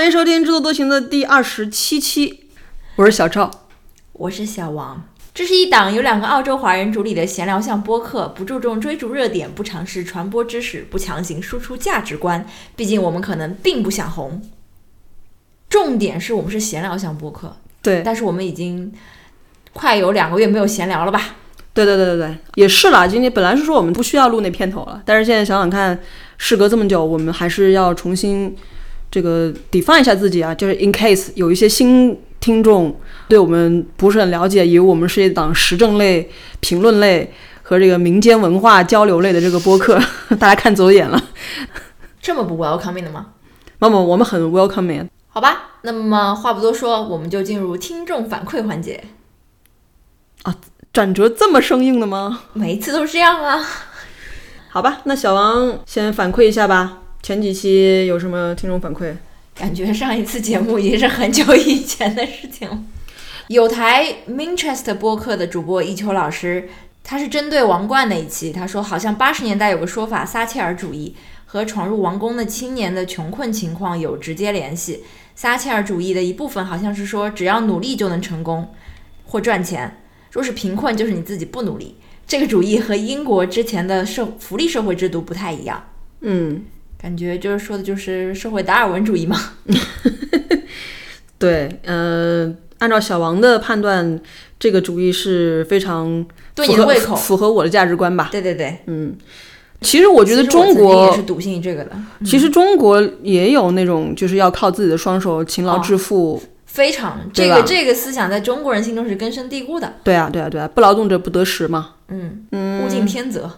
[0.00, 2.44] 欢迎收听《制作多情》的第二十七期，
[2.96, 3.50] 我是小赵。
[4.14, 5.06] 我是小王。
[5.34, 12.46] 这是一档由两个澳洲华人主理的闲聊向播客，不注重追逐热点，不尝试传播知识，不强行输出价值观。
[12.74, 14.40] 毕竟我们可能并不想红。
[15.68, 18.90] 重点是我们是闲聊向播客，对，但是我们已经
[19.74, 21.36] 快有两个月没有闲聊了吧？
[21.74, 23.06] 对对对对对，也是啦。
[23.06, 26.00] 今天本来是说我们不需要录那片头了，但是现在想想看，
[26.38, 28.56] 事隔这么久，我们还是要重新
[29.10, 37.32] 这个 define 一下自己啊，就是 in case 有一些新听众对我们不是很了解，以为我们是一档时政类、评论类
[37.62, 40.00] 和这个民间文化交流类的这个播客，
[40.38, 41.22] 大家看走眼了。
[42.20, 43.28] 这么不 welcoming 的吗？
[43.80, 45.08] 那么我们很 welcoming。
[45.28, 49.04] 好吧，那么话不多说，我们就进入听众反馈环节。
[50.42, 50.54] 啊
[50.92, 52.42] 转折这么生硬的吗？
[52.52, 53.64] 每一次都是这样啊。
[54.70, 56.99] 好吧，那小王先反馈一下吧。
[57.22, 59.14] 前几期有什么听众反馈？
[59.54, 62.82] 感觉上一次节目已经是很久以前的事情了。
[63.48, 66.68] 有台 Minchester 播客的主播一秋老师，
[67.04, 75.04] 他是针对王冠那一期，他说好像八十年代有个说法，撒切尔主义和闯入王宫的青年的穷困情况有直接联系。
[75.34, 78.72] 撒切尔主义的一部分好像是说，只要努力就能成功
[79.26, 81.96] 或赚钱，若是贫困就是你自己不努力。
[82.26, 85.84] 这个主义和英国之前的社福利社会制度不太一样，
[86.20, 86.64] 嗯，
[87.00, 89.36] 感觉就是说的就是社会达尔文主义嘛。
[91.38, 94.20] 对，呃，按照小王的判断，
[94.58, 97.16] 这个主义是非常对你的胃口。
[97.16, 98.28] 符合我的价值观吧。
[98.30, 99.16] 对对对，嗯，
[99.80, 101.92] 其实我觉得中国也是笃信这个的，
[102.26, 106.42] 其实中国也有那种就是要靠自己的双手勤劳致富。
[106.66, 109.94] 非常这个这个思想在中国人心中是根深蒂固的。
[110.04, 111.94] 对啊，对啊，对啊，不劳动者不得食嘛。
[112.08, 113.50] 嗯，嗯物竞天择。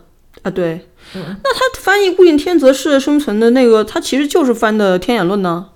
[0.42, 0.88] 啊，对。
[1.14, 5.68] 嗯那他翻译“物竞天择，适者生存”的那个，他其实就是翻的《天演论》呢。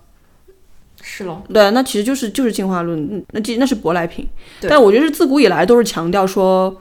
[1.03, 4.27] 是喽，对，那其实就是就是进化论，嗯那其那是舶来品。
[4.62, 6.75] 但我觉得是自古以来都是强调说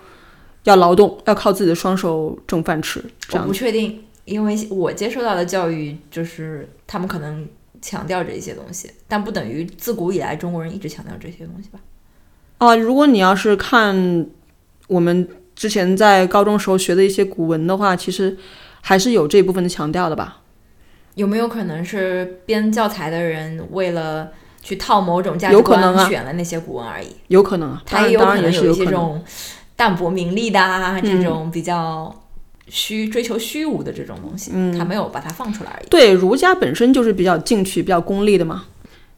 [0.63, 3.53] 要劳动，要靠自己的双手挣饭吃，这我不。
[3.53, 7.47] 确定，因为我接受到的教育就是他们可能
[7.81, 11.79] 强调这一些东西，但不等于自古以来中国人一直强调这些东西吧？
[12.57, 14.25] 啊，如果你要是看
[14.88, 18.38] 我们之前在高中时候学的一些古文的话，其实
[18.81, 20.41] 还是有这一部分的强调的吧。
[21.16, 24.29] 有没有可能是编教材的人为了
[24.61, 27.07] 去套某种价值观选了那些古文而已？
[27.29, 28.73] 有可能啊，他也有可能有一。
[28.73, 29.23] 些这种
[29.77, 32.13] 淡泊名利的啊，嗯这种比较
[32.67, 35.87] 虚追求虚无的这种东西，嗯他没有把它放出来而已。
[35.89, 38.66] 对，儒家本身就是比较进取、比较功利的嘛。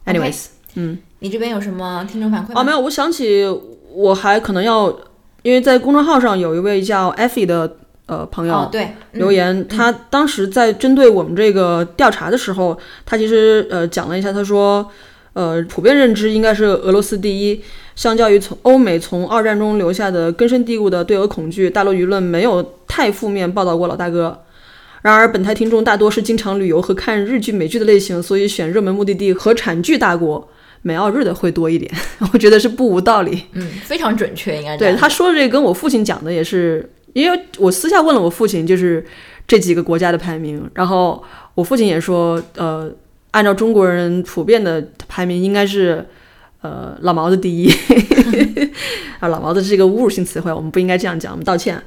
[0.06, 2.62] Anyways，嗯，你这边有什么听众反馈吗？
[2.62, 3.44] 哦，没有，我想起
[3.92, 4.96] 我还可能要，
[5.44, 14.90] 因为在公众号上有一位叫 Effie 的呃朋友，哦，对，嗯留言，他当时在针对我们这个调查的时候，他其实呃讲了一下，他说，
[15.34, 17.62] 呃，普遍认知应该是俄罗斯第一，
[17.96, 24.44] 相较于从欧美从二战中留下的根深蒂固的对俄恐惧，大陆舆论没有太负面报道过老大哥。
[25.04, 30.46] 然而，本台听众大多是经常旅游和看日剧、美剧的类型，所以选热门目的地和产剧大国
[30.88, 31.92] 美澳日的会多一点。
[32.32, 33.44] 我觉得是不无道理。
[33.52, 39.06] 嗯，非常准确，应该对他说的这个跟我父亲讲的也是，因为我私下问了我父亲，就是
[39.46, 41.22] 这几个国家的排名，然后
[41.54, 42.90] 我父亲也说，呃，
[43.32, 46.06] 按照中国人普遍的排名，应该是
[46.62, 47.70] 呃老毛子第一。
[49.20, 51.82] 啊， 老毛子是一个侮辱性词汇，我们不应该这样讲，我们道歉。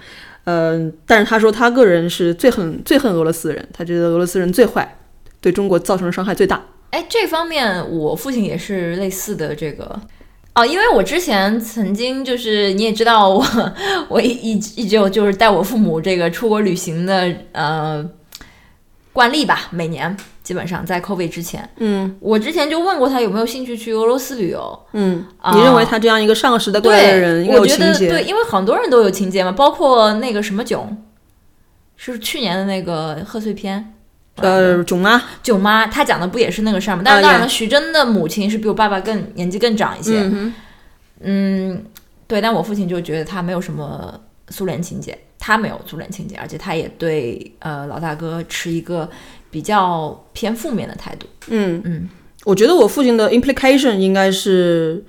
[0.45, 4.99] 嗯、但是他说他个人是最恨最恨俄罗斯人，他觉得俄罗斯人最坏，
[5.41, 6.61] 对中国造成的伤害最大。
[6.91, 10.01] 哎，这方面我父亲也是类似的这个。
[10.55, 13.47] 哦，因为我之前曾经就是你也知道我，
[14.11, 18.05] 我一一一直有就是带我父母这个出国旅行的呃
[19.13, 24.77] 惯例吧，每年基本上在 COVID 之前，嗯我之前就问过他有没有兴趣去俄罗斯旅游。
[24.93, 27.77] 嗯，啊你认为他这样一个上个时代过来的人，我觉？
[27.79, 30.97] 得对，因为很多人都有情节嘛，包括那个什么囧，
[31.97, 33.95] 是去年的那个贺岁片。
[34.37, 37.03] 呃，囧妈，囧妈，她讲的不也是那个事儿吗？
[37.05, 40.21] 但啊是当然了，徐峥的母亲是比我爸爸更年纪更长一些。
[40.21, 40.55] 嗯哼。
[41.23, 41.85] 嗯，
[42.27, 44.19] 对，但我父亲就觉得他没有什么
[44.49, 49.07] 苏联情节，他没有苏联情节，而且他也对呃老大哥持一个
[49.51, 51.27] 比较偏负面的态度。
[51.49, 52.09] 嗯，嗯，
[52.45, 55.05] 我觉得我父亲的 implication 应该是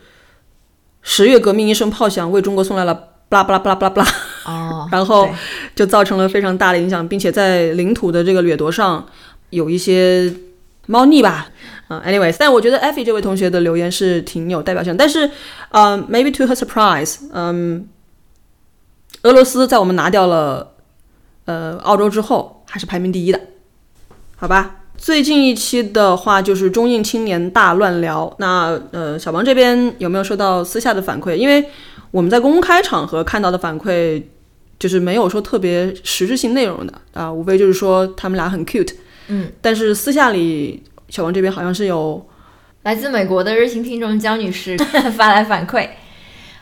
[1.01, 2.93] 十月革命一声炮响，为中国送来了
[3.29, 4.09] 巴拉巴拉巴拉巴拉巴拉，
[4.45, 5.29] 哦，然后
[5.75, 9.05] 就造成了非常大的影响，并且在领土的这个掠夺上
[9.49, 10.33] 有一些
[10.87, 11.49] 猫腻吧。
[11.89, 15.29] 嗯、a n y w a y s 但我觉得 Effie 这位同学的留言是挺有代表性的，但是，
[15.71, 17.85] 呃，maybe to her surprise，嗯，
[19.23, 20.71] 俄罗斯在我们拿掉了
[21.43, 23.41] 呃澳洲之后，还是排名第一的，
[24.37, 24.80] 好吧？
[25.01, 28.31] 最近一期的话就是中印青年大乱聊。
[28.37, 31.33] 那呃，小王这边有没有收到私下的反馈？
[31.33, 31.65] 因为
[32.11, 34.21] 我们在公开场合看到的反馈，
[34.77, 38.93] 就是没有说特别实质性内容的啊，无非就是说他们俩很 cute。
[39.29, 42.23] 嗯，但是私下里，小王这边好像是有
[42.83, 44.77] 来自美国的热心听众江女士
[45.17, 45.89] 发来反馈，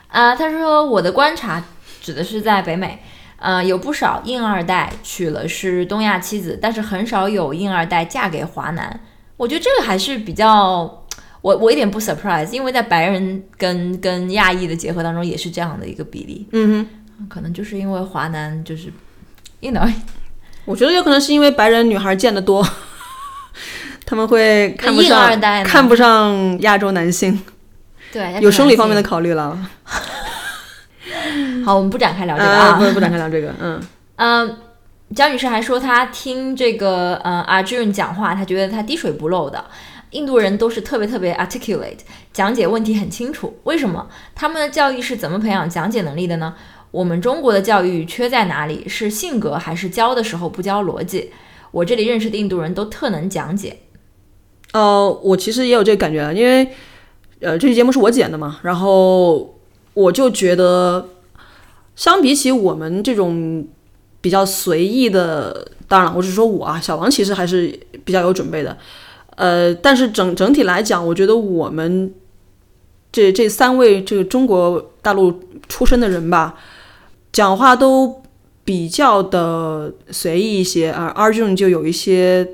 [0.08, 1.62] 啊，她说我的观察
[2.00, 3.00] 指的是在北美。
[3.40, 9.00] 呃，有不少印二代娶了是东亚妻子，但是很少有印二代嫁给华南。
[9.38, 11.04] 我觉得这个还是比较，
[11.40, 16.46] 我我一点不 surprise，因为在白人跟跟亚裔的结合当中也是这样的一个比例。
[16.52, 16.86] 嗯
[17.18, 18.92] 哼，可能就是因为华南就是
[19.60, 19.90] ，you know，
[20.66, 22.62] 我觉得有可能是因为白人女孩见得多，
[24.04, 27.42] 他们会看不上看不上亚洲男性，
[28.12, 29.58] 对，有生理方面的考虑了。
[31.70, 33.54] 好，我们不展开聊这个啊，不不展开聊这个。
[33.60, 33.80] 嗯
[34.16, 34.56] 嗯，
[35.14, 39.64] 江女士还说，她听这个呃阿 Jun 讲话，她觉得他滴水不漏的。
[40.10, 41.98] 印度人都是特别特别 articulate，
[42.32, 43.60] 讲解问题很清楚。
[43.62, 44.08] 为什么？
[44.34, 46.54] 他们的教育是怎么培养讲解能力的呢？
[46.90, 48.88] 我们中国的教育缺在哪里？
[48.88, 51.30] 是性格还是教的时候不教逻辑？
[51.70, 53.76] 我这里认识的印度人都特能讲解。
[54.72, 56.72] 呃，我其实也有这个感觉，因为
[57.40, 59.54] 呃这期节目是我剪的嘛，然后
[59.94, 61.10] 我就觉得。
[62.00, 63.62] 相比起我们这种
[64.22, 68.74] 比较随意的，当然了，我只是说我啊，小王其实还是比较有准备的，
[69.36, 72.10] 呃，但是整整体来讲，我觉得我们
[73.12, 76.54] 这这三位这个中国大陆出身的人吧，
[77.32, 78.22] 讲话都
[78.64, 81.12] 比较的随意一些啊。
[81.14, 82.48] Arjun 就有一些，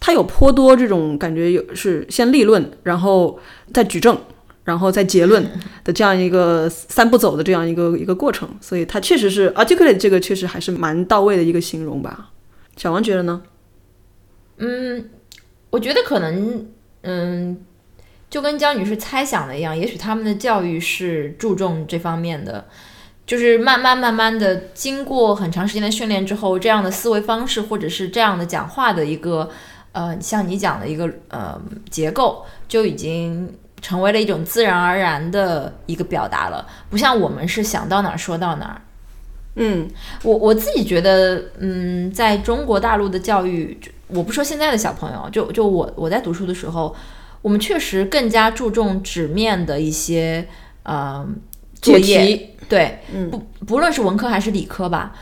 [0.00, 3.38] 他有颇多这种感觉，有是先立论，然后
[3.72, 4.18] 再举证。
[4.64, 5.44] 然后再结论
[5.82, 12.30] 的这样一个三步走的这样一个一个过程，所以它确实是 articulate 这个确实还是蛮到位的一个形容吧。
[12.76, 13.42] 小王觉得呢？
[14.58, 15.10] 嗯，
[15.70, 16.64] 我觉得可能，
[17.00, 17.58] 嗯，
[18.30, 22.66] 就跟江女士猜想的一样，也许他们的教育是注重这方面的，
[23.26, 29.50] 就是慢慢慢慢的经过很长时间的训练之后，这样的思维方式或者是这样的讲话的一个，
[29.90, 31.60] 呃，像你讲的一个呃
[31.90, 33.52] 结构就已经。
[33.82, 38.80] 成为了一种自然而然的一个表达了，不像我们是想到哪儿说到哪儿。
[39.56, 39.86] 嗯，
[40.22, 43.76] 我我自己觉得，嗯，在中国大陆的教育，
[44.06, 46.94] 我不说现在的小朋友，就就我我在读书的时候，
[47.42, 50.46] 我们确实更加注重纸面的一些
[50.84, 51.26] 呃
[51.82, 53.00] 作业，对，
[53.30, 55.12] 不不论是文科还是理科吧，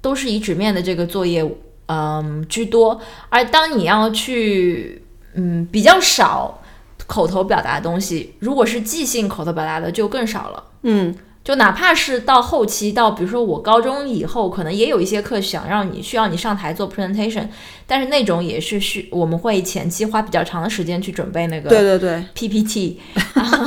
[0.00, 1.44] 都是以纸面的这个作业
[1.86, 2.98] 嗯居多。
[3.28, 5.02] 而当你要去
[5.34, 6.60] 嗯比较少。
[7.06, 10.64] 口头表达的东西，如果是即兴口头表达的，就更少了。
[10.82, 17.46] 嗯，就哪怕是到后期，到比如说我高中以后，可能也有一些课想让你需要你上台做 presentation，
[17.86, 23.00] 但是那种也是需我们会前期花比较长的时间去准备那个对对对 PPT，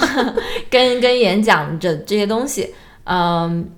[0.69, 2.73] 跟跟演讲这这些东西。
[3.03, 3.69] 嗯，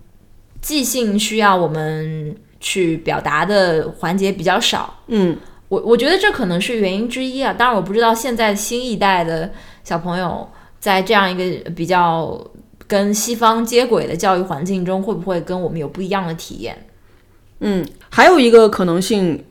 [0.62, 5.02] 即兴需要我们去表达的环节比较少。
[5.08, 5.38] 嗯。
[5.70, 9.52] 我我觉得这可能是原因之一啊，当然我不知道现在新一代的
[9.84, 10.50] 小朋友
[10.80, 12.44] 在这样一个比较
[12.88, 16.88] 跟西方接轨的教育环境中，会不会跟我们有不一样的体验？
[17.60, 19.44] 嗯，还有一个可能性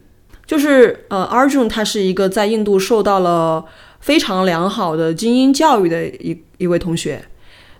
[0.44, 3.64] 就是，呃，Arjun 他是一个在印度受到了
[4.00, 7.22] 非常良好的精英教育的一一位同学，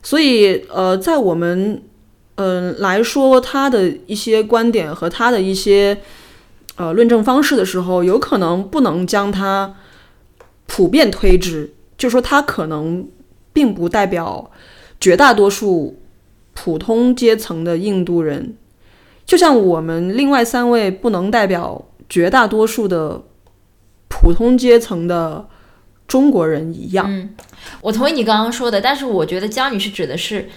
[0.01, 1.83] 所以呃，在我们
[2.37, 5.99] 嗯来说，他的一些观点和他的一些。
[6.79, 9.75] 呃，论证方式的时候，有可能不能将它
[10.67, 13.09] 普遍推之，就说它可能
[13.53, 14.49] 并不代表
[15.01, 16.01] 绝大多数
[16.55, 18.55] 普通阶层的印度人，
[19.27, 23.23] 就像我们另外三位不能代表绝大多数的
[24.07, 25.49] 普通阶层的
[26.07, 27.07] 中国人一样。
[27.09, 27.35] 嗯，
[27.81, 30.49] 我同意你刚刚说的，但是我觉得江女士指的是。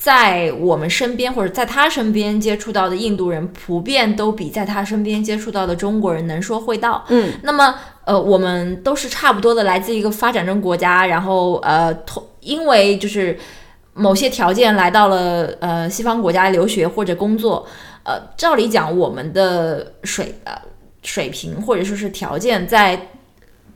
[0.00, 7.04] 在我们身边或者在他身边接触到的印度人，普遍都比在他身边接触到的中国人能说会道。
[7.08, 7.74] 嗯，那么
[8.06, 13.38] 呃，我们都是差不多的，来自一个发展中国家，然后呃，同因为就是
[13.92, 17.66] 某些条件来到了呃西方国家留学或者工作。
[18.02, 20.54] 呃，照理讲，我们的水呃
[21.02, 23.08] 水平或者说是条件在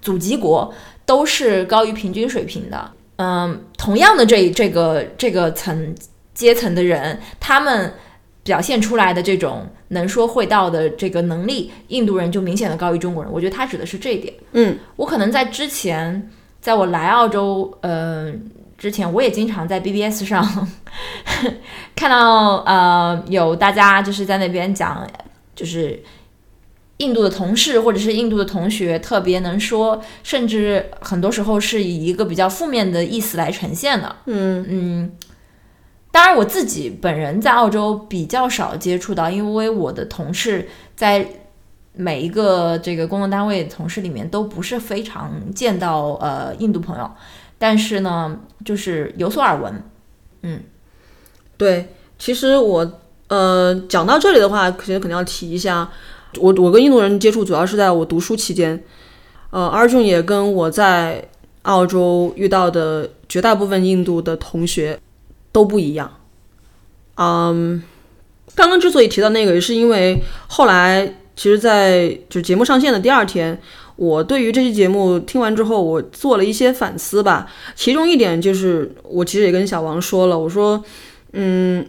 [0.00, 0.72] 祖籍国
[1.04, 2.90] 都是高于平均水平的。
[3.16, 5.94] 嗯，同样的这这个这个层。
[6.34, 7.94] 阶层的人，他们
[8.42, 13.32] 表现出来的这种能说会道的这个能力，印度人就明显的高于中国人。
[13.32, 14.34] 我觉得他指的是这一点。
[14.52, 18.32] 嗯，我可能在之前，在我来澳洲，呃，
[18.76, 20.68] 之前我也经常在 BBS 上
[21.96, 25.06] 看到，呃，有大家就是在那边讲，
[25.54, 26.02] 就是
[26.98, 34.16] 印度的同事或者是印度的同学特别能说，甚至很多时候是以一个比较负面的意思来呈现的。
[34.26, 35.12] 嗯嗯，
[36.14, 41.26] 当然我自己本人在澳洲比较少接触到，因为我的同事在
[41.92, 47.10] 每一个这个工作单位同事里面都不是非常见到呃印度朋友，
[47.58, 49.82] 但是呢，就是有所耳闻。
[50.42, 50.60] 嗯，
[51.56, 55.90] 对，其实我呃讲到这里的话，其实肯定要提一下，
[56.38, 58.80] 我我跟印度人接触主要是在我读书期间，
[59.50, 61.26] 呃，Arjun 也跟我在
[61.62, 64.96] 澳洲遇到的绝大部分印度的同学
[65.54, 66.18] 都不一样。
[67.14, 67.80] 嗯，
[68.56, 73.56] 刚刚之所以提到那个，也是因为后来其实，在就节目上线的第二天，
[73.94, 77.48] 我对于这期节目听完之后，我做了一些反思吧。
[77.76, 80.82] 其中一点就是，我其实也跟小王说了，我说，
[81.34, 81.86] 嗯，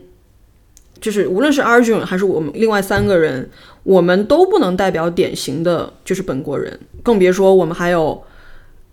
[1.01, 3.49] 就是无论是 Arjun 还是我们另外三个人，
[3.81, 8.23] 我们都不能代表典型的就是本国人，更别说我们还有，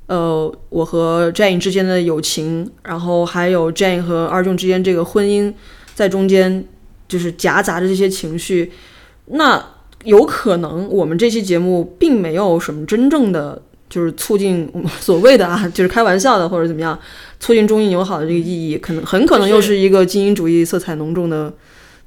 [0.06, 5.52] 呃，我和 Jane 之间的友情，然后还有 Jane 和 Arjun 之间这个婚姻
[5.94, 6.64] 在中间，
[7.08, 8.72] 就是夹杂着这些情绪，
[9.26, 9.64] 那
[10.04, 13.62] 有可能我们这期节目并没有什么真正的。
[13.92, 16.98] 就是促进我们所谓的啊，就是开玩笑的或者怎么样，
[17.38, 21.52] 促进中印友好的这个意义，可能很可能又是一个精英主义色彩浓重的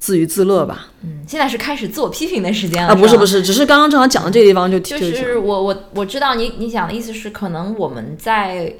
[0.05, 0.85] 自娱自乐吧。
[1.01, 8.71] 嗯，现在是开始自我批评的时间了啊，不是不是，只是刚刚正好讲到这个地方就就就是我我我知道你你讲的意思是，可能我们在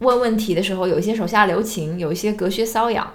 [0.00, 3.10] 问问题的时候，有一些手下留情，有一些隔靴搔痒，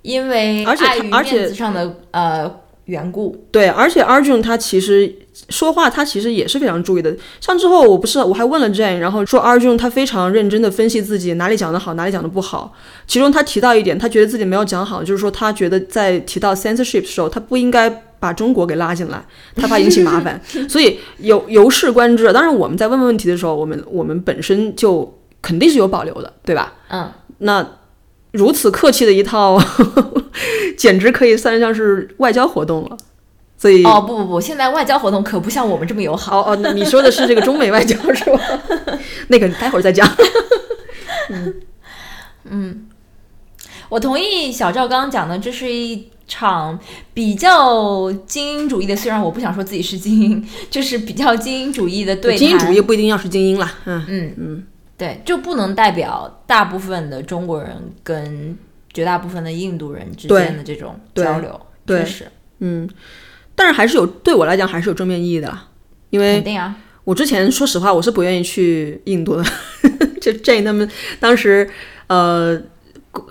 [0.00, 2.50] 因为而且碍于而且面子上的呃
[2.86, 3.46] 缘故。
[3.52, 5.12] 对，而且 Arjun 他其实
[5.50, 7.14] 说话他其实也是非常注意的。
[7.40, 12.74] 像之后我不是我还问了 Jane，然后说 Arjun 他非常认真的分析自己哪里讲得好，哪里讲得不好。
[13.06, 19.22] 其中他提到一点，他觉得自己没有讲好，就是说他觉得在提到 censorship 的时候，他不应该把中国给拉进来，
[19.54, 20.40] 他怕引起麻烦。
[20.68, 22.32] 所以由由是观之。
[22.32, 26.72] 当然我们在问问题的时候，我们我们本身就肯定是有保留的，对吧？
[26.88, 27.66] 嗯，那
[28.36, 29.60] 如此客气的一套，
[30.76, 32.96] 简直可以算得上是外交活动了。
[33.58, 36.40] 所以哦不不不，现在外交活动可不像我们这么友好。
[36.42, 38.40] 哦哦，那你说的是这个中美外交是吧？
[39.28, 40.06] 那个待会儿再讲。
[41.30, 41.54] 嗯
[42.50, 42.86] 嗯
[43.88, 46.78] 我同意小赵刚刚讲的，这是一场
[47.14, 52.36] 比较精英主义的，虽然我不想说自己是精英，就是比较精英主义的对。
[52.36, 54.66] 精英主义不一定要是精英啦，嗯嗯嗯，
[54.96, 58.56] 对，就不能代表大部分的中国人跟
[58.92, 62.26] 绝大部分的印度人之间的这种交流，对确实
[62.60, 62.88] 嗯，
[63.54, 65.68] 但是还是有对我来讲还是有正面意义的啦，
[66.10, 66.74] 因为肯定啊。
[67.04, 69.44] 我之前说实话我是不愿意去印度的，
[70.20, 71.68] 就 Jane 他们当时
[72.08, 72.60] 呃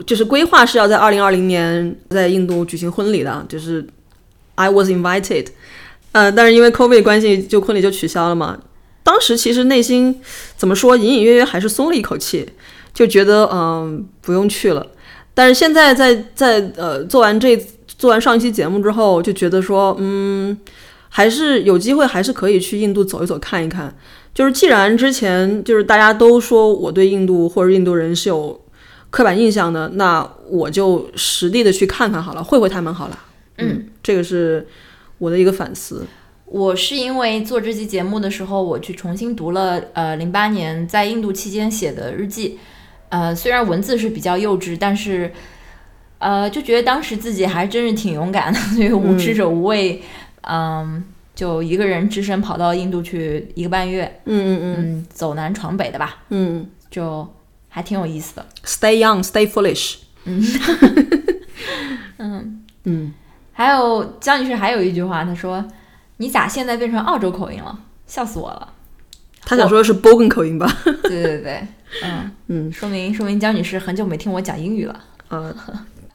[0.06, 3.86] 就是规划是要在二零二零年在印度举行婚礼的，就是
[4.54, 5.48] I was invited，
[6.12, 8.58] 呃，但是因为 COVID 关系就婚礼就取消了嘛。
[9.06, 10.20] 当时其实内心
[10.58, 12.50] 怎么说，隐隐约约还是松了一口气，
[12.94, 14.86] 就觉得嗯、不用去了。
[15.34, 17.56] 但是现在在在呃做完这
[17.88, 20.58] 做完上一期节目之后，就觉得说嗯。
[21.08, 23.96] 还是有机会，还是可以去印度走一走、看一看。
[24.34, 28.60] 就是既然之前就是大家都说我对印度或者印度人是有
[29.12, 33.18] 刻板印象的，那我就实地的去看看好了，会会他们好了。
[33.60, 34.68] 嗯，这个是
[35.20, 36.06] 我的一个反思。
[36.56, 42.58] 我是因为做这期节目的时候，我去重新读了呃零八年在印度期间写的日记，
[43.10, 45.34] 呃，虽然文字是比较幼稚，但是
[46.18, 50.02] 呃就觉得当时自己还真是挺勇敢的， 所以无知者无畏，
[50.44, 51.04] 嗯，
[51.36, 56.66] 就一个人只身跑到印度去一个半月，嗯嗯嗯，走南闯北的吧，嗯。
[56.90, 57.28] 就
[57.68, 58.46] 还挺有意思的。
[58.64, 59.96] ，Stay young, stay foolish。
[60.24, 60.42] 嗯。
[63.52, 65.62] 还有江女士还有一句话，她说
[66.18, 67.78] ：“你咋现在变成澳洲口音了？
[68.08, 68.74] 笑死我了。
[69.48, 70.68] 他想说的是 Bogan 口音吧？”
[71.04, 71.68] 对对对，
[72.04, 75.00] 嗯嗯，说明说明江女士很久没听我讲英语了。
[75.30, 75.56] 嗯，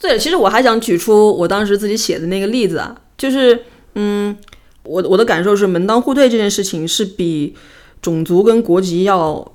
[0.00, 3.64] 对，其实我还想举出我当时自己写的那个例子啊，就是，
[3.94, 4.36] 嗯，
[4.82, 7.54] 我我的感受是门当户对这件事情是比
[8.00, 9.52] 种族跟国籍要，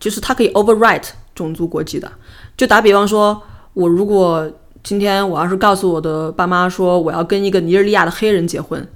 [0.00, 2.10] 就是它可以 overwrite 种族国籍的。
[2.56, 3.40] 就打比方说，
[3.74, 4.50] 我如果
[4.82, 8.86] 今天我要是告诉我的爸妈说我要跟一个尼日利亚的黑人结婚，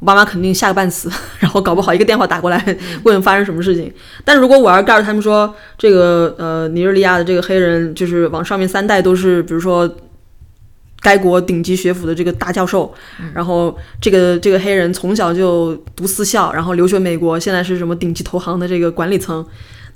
[0.00, 3.92] 我爸妈肯定吓个半死， 然后搞不好一个电话打过来问发生什么事情。
[4.24, 9.92] 但如果我要告诉他们说这个呃尼日利亚的这个黑人就是往上面三代都是比如说
[11.00, 12.92] 该国顶级学府的这个大教授，
[13.32, 19.44] 然后这个这个黑人从小就读私校，然后留学美国，现在是什么顶级投行的这个管理层。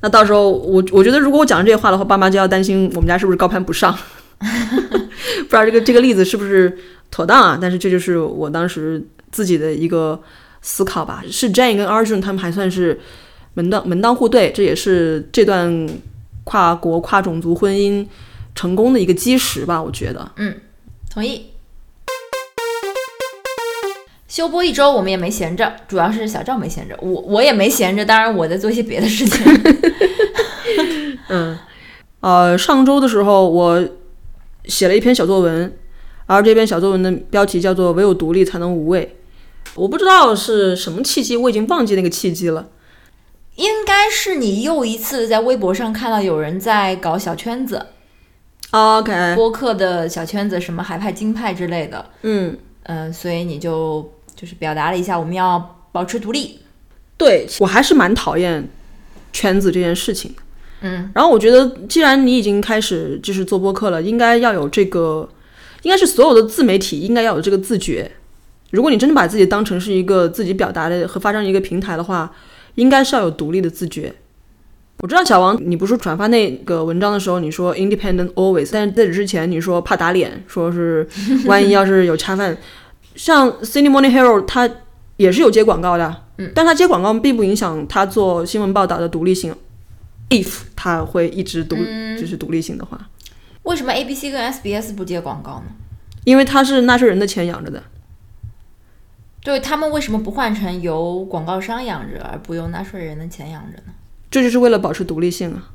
[0.00, 3.96] 那到时候我我觉得如果我讲这些话的话，爸妈就要担心我们家是不是高攀不上。
[4.40, 6.76] 不知道这个这个例子是不是
[7.10, 7.58] 妥当啊？
[7.60, 9.00] 但是这就是我当时
[9.32, 10.22] 自己的一个
[10.60, 11.24] 思考吧。
[11.28, 13.00] 是 Jane 跟 Arjun 他们还算是
[13.54, 15.88] 门当门当户对，这也是这段
[16.44, 18.06] 跨国跨种族婚姻
[18.54, 20.30] 成功的一个基石吧，我觉得。
[20.36, 20.54] 嗯
[21.10, 21.46] 同意。
[24.28, 29.44] 休播一周，我们也没闲着，主要是小赵没闲着，我我也没闲着，当然我在做一些别的事情。
[31.28, 31.58] 嗯，
[32.20, 33.86] 呃，上周的时候我
[34.64, 35.76] 写了一篇小作文，
[36.24, 39.16] 而这篇小作文的标题叫做“唯有独立才能无畏”。
[39.74, 42.68] 我不知道是什么契机，我已经忘记那个契机了。
[43.56, 47.86] 应该是你又一次在微博上看到有人在搞小圈子
[48.70, 56.60] ，OK，播客的小圈子，什么海派、金派之类的，嗯，嗯、所以你就就是表达了一下我们要保持独立。
[57.18, 58.66] 对我还是蛮讨厌
[59.32, 60.34] 圈子这件事情。
[60.80, 65.28] 嗯，然后我觉得，既然你已经开始就是做播客了，应该要有这个，
[65.82, 68.10] 应该是所有的自媒体应该要有这个自觉。
[68.72, 72.32] 如果你真的把自己当成是一个自己表达的和发展一个平台的话，
[72.74, 74.12] 应该是要有独立的自觉。
[74.98, 81.06] 我知道小王，你不是转发那个文章的时候，你说 independent always，但是在这之前你说怕打脸，说是
[81.46, 82.56] 万一要是有恰饭，
[83.14, 84.68] 像 Sydney Morning Herald 他
[85.16, 89.54] 也是有接广告的，嗯，但他接广告并不影响他做新闻报道的独立性。
[90.30, 91.76] if 他会一直独、
[92.18, 92.98] 就是独立性的话，
[93.64, 95.64] 为什么 ABC 跟 SBS 不接广告呢？
[96.24, 97.82] 因为他是纳税人的钱养着的。
[99.42, 103.92] 对他们为什么不换成由广告商养着，而不用纳税人的钱养着呢？
[104.30, 105.70] 这就是为了保持独立性啊，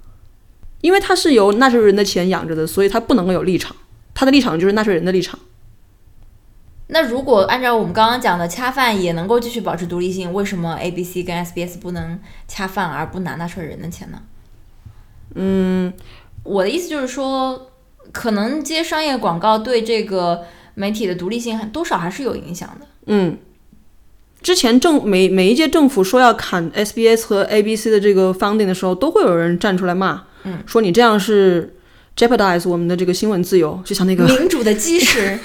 [0.82, 3.76] 因为它是由纳税人的钱养着的，所以它不能够有立场，
[4.14, 5.38] 它的立场就是纳税人的立场。
[6.88, 14.22] 那如果按照我们刚刚讲的，恰饭也能够继续保持独立性，为什么 ABC 跟 SBS 不能恰饭而不拿纳税人的钱呢？
[15.36, 15.94] 嗯，
[16.44, 17.70] 我的意思就是说，
[18.14, 20.46] 可能接商业广告对这个
[20.76, 22.88] 媒体的独立性还多少还是有影响的。
[23.08, 23.38] 嗯，
[24.42, 31.76] 之前政每每一届政府说要砍 SBS 和 ABC 的这个 funding 的时候，都会有人站出来骂，嗯，说你这样是
[32.16, 35.38] jeopardize 我们的这个新闻自由，就像那个民主的基石，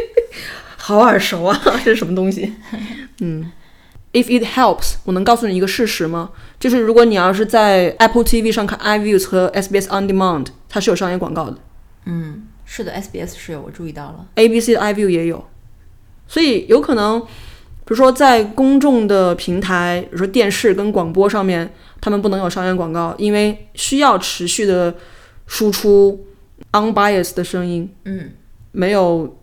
[0.76, 2.52] 好耳熟啊，这是什么东西？
[3.20, 3.50] 嗯
[4.12, 6.30] ，If it helps，我能告诉你一个事实吗？
[6.60, 11.56] 就是如果你要是在 Apple TV 上看 iViews 和 SBS On Demand，它是有商业广告的
[12.04, 14.26] 嗯，是的，SBS 是有，我注意到了。
[14.36, 15.44] ，ABC 的 iView 也有，
[16.28, 17.26] 所以有可能，
[17.86, 24.92] 比如说在公众的平台，比如说电视跟广播上面，他们不能有商业广告，因为需要持续的
[25.46, 26.26] 输出
[26.72, 28.32] unbiased 的声音，嗯，
[28.72, 29.38] 没有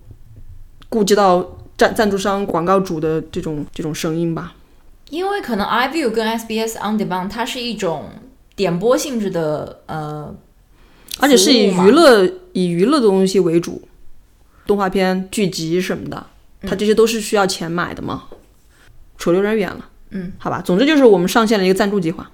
[0.90, 4.54] 顾及到赞赞助商、广告主的这种这种声音吧。
[5.10, 8.10] 因为可能 iView 跟 SBS On Demand 它是一种
[8.58, 10.36] 点播性质的呃，
[11.20, 13.88] 而且是以娱乐以娱乐的东西为主，
[14.68, 16.26] 动画片、剧集什么的，
[16.64, 18.24] 它这些都是需要钱买的嘛。
[19.18, 20.62] 扯得有点远了，嗯，好吧。
[20.62, 22.30] 总之就是我们上线了一个赞助计划，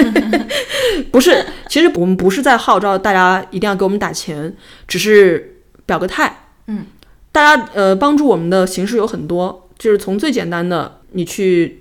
[1.12, 6.46] 不是，其实我们不是在号召大家一定要给我们打钱，只是表个态。
[6.68, 6.86] 嗯，
[7.32, 11.80] 大家呃帮助我们的形式有很多，就是从最简单的，你去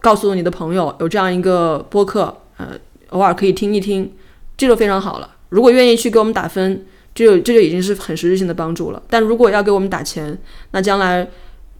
[0.00, 2.68] 告诉你的朋友有这样一个播客，呃，
[3.10, 4.14] 偶尔可以听一听，
[4.56, 5.36] 这就非常好了。
[5.50, 6.86] 如果愿意去给我们打分，
[7.18, 9.02] 这就这就已经是很实质性的帮助了。
[9.10, 10.38] 但如果要给我们打钱，
[10.70, 11.26] 那将来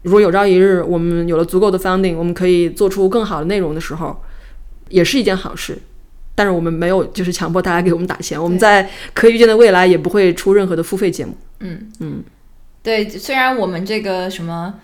[0.01, 4.21] 如果有朝一日我们有了足够的 funding，我们可以做出更好的内容的时候，
[4.89, 5.77] 也是一件好事。
[6.35, 11.37] 但是我们没有就是强迫大家给我们打钱，我们在可预见的未来也不会出任何的付费节目。
[11.61, 12.23] 嗯嗯，
[12.83, 14.75] 对，虽然我们这个什么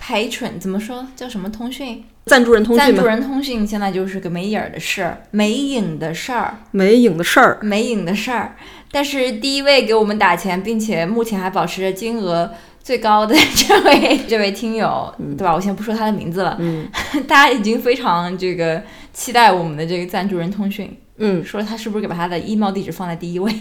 [0.00, 7.58] patron 怎么说叫什么通讯，赞助人通讯，赞助人通讯现在就是个没影儿的事儿，没影的事儿，没影的事儿。
[7.62, 8.56] 没影的事儿。
[8.90, 12.50] 但是第一位给我们打钱，并且目前还保持着金额
[12.82, 15.52] 最高的这位这位听友，对吧？
[15.54, 16.88] 我先不说他的名字了，嗯。
[17.26, 21.44] 大家已经非常这个期待我们的这个赞助人通讯，嗯。
[21.44, 23.52] 说他是不是给把他的 email 地址放在第一位？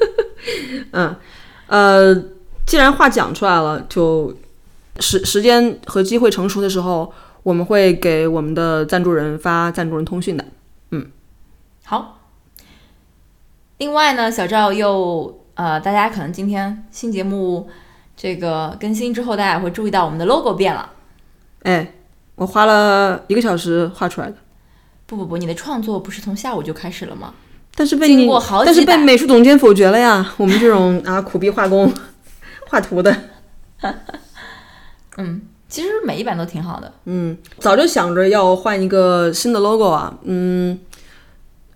[0.92, 1.16] 嗯，
[1.66, 2.14] 呃，
[2.66, 4.34] 既然话讲出来了，就
[5.00, 7.12] 时时间和机会成熟的时候，
[7.42, 10.44] 我们会给我们的赞助人发赞助人通讯的。
[10.90, 11.06] 嗯。
[11.84, 12.20] 好，
[13.84, 17.68] 另外呢，小赵又呃，大家可能今天新节目
[18.16, 20.90] 这个更新之后，大家也会注意到我们的 logo 变了。
[21.64, 21.92] 哎，
[22.34, 24.36] 我花了一个小时画出来的，
[25.04, 27.34] 不不不，你的创作不是从下午就开始了吗？
[27.74, 30.32] 但是被你经过好几但是被美术总监否决了呀。
[30.38, 31.92] 我们这种啊苦逼画工
[32.70, 33.14] 画图的，
[35.18, 36.90] 嗯，其实每一版都挺好的。
[37.04, 40.16] 嗯，早就想着要换一个新的 logo 啊。
[40.22, 40.80] 嗯，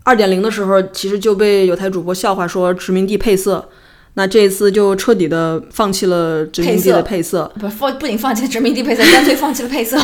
[0.09, 3.69] 二点零的时候其实就被有台主播笑话说殖民地配色。
[4.15, 9.99] 那这一次就彻底的放弃了殖民地的配色，不放不仅放弃了殖民地配色，干脆放弃了配色。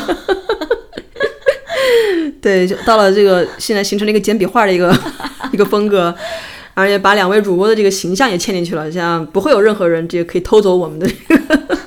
[2.43, 4.95] 对，就到了这个现在形成了一个简笔画的一个
[5.53, 6.15] 一个风格，
[6.75, 11.79] 而且把两位主播的这个形象也嵌进去了，像不会有任何人这个可以偷走我们的这个。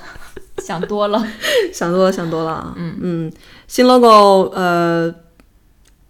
[0.57, 1.25] 想多了，
[1.71, 2.73] 想多了，想多了啊！
[2.75, 3.31] 嗯嗯，
[3.67, 5.13] 新 logo 呃，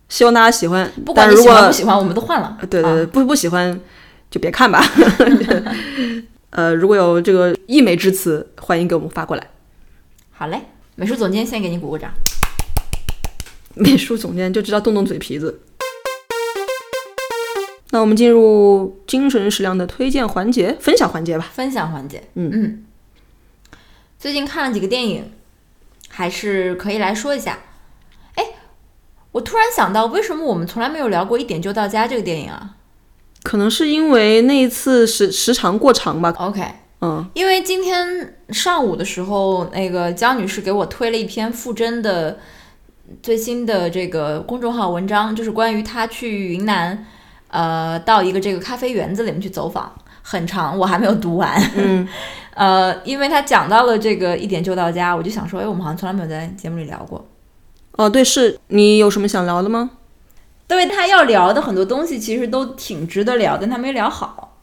[0.09, 0.91] 希望大家喜欢。
[1.05, 2.57] 不管你喜欢不喜欢，我们都换了。
[2.69, 3.79] 对对对，不不喜欢
[4.31, 4.83] 就别看吧。
[6.51, 9.47] 呃，如果有这个溢美之词，欢迎给我们发过来。
[10.31, 10.61] 好嘞，
[10.95, 12.11] 美术总监先给你鼓鼓掌。
[13.75, 15.59] 美术总监就知道动动嘴皮子。
[17.91, 21.47] 那我们进入精神食粮的推荐环节，分享环节吧。
[21.53, 22.85] 分享环节，嗯嗯。
[24.17, 25.31] 最近看了几个电影，
[26.09, 27.59] 还是可以来说一下。
[29.37, 32.71] 哎，我突然想到，为什么我们从来没有聊过《一点就到家》这个电影啊？
[33.43, 36.33] 可能是因为那一次时时长过长吧。
[36.39, 36.63] OK，
[37.01, 42.39] 嗯，因为今天上午的时候，那个江女士给我推了一篇傅真的
[43.21, 47.05] 最新的这个公众号文章，就是关于她去云南，
[47.49, 51.61] 呃，到一个这个咖啡园子里面去走访，很长，我还没有读完。
[51.75, 52.07] 嗯。
[52.57, 57.23] 呃，因为他讲到了这个一点就到家，我就想说，哎，我们好像从来没有在节目里聊过。
[57.97, 59.91] 哦，对，是你有什么想聊的吗？
[60.67, 64.57] 对他要聊的很多东西，其实都挺值得聊，但他没聊好。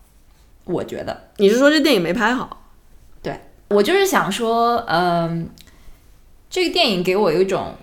[0.64, 2.70] 我觉得你是说这电影没拍好？
[3.22, 5.48] 对我就是想说，嗯，
[6.48, 7.74] 这个电影给我有一种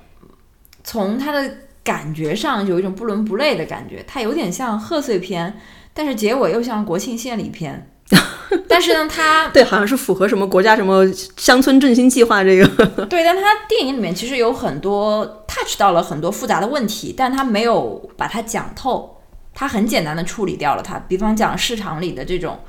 [0.83, 5.59] 从它的感觉上有一种不伦不类的感觉，它有点像贺岁片，
[5.93, 7.90] 但是结尾又像国庆献礼片。
[8.67, 11.05] 但是呢，他 对好像是符合什么国家什么
[11.37, 12.67] 乡村振兴计划这个。
[13.07, 19.17] 对，但他电影里面其实有很多 touch 到了很多复杂的问题，但他没有把它讲透，
[19.53, 20.99] 他很简单的处理掉了它。
[21.07, 22.59] 比方讲市场里的这种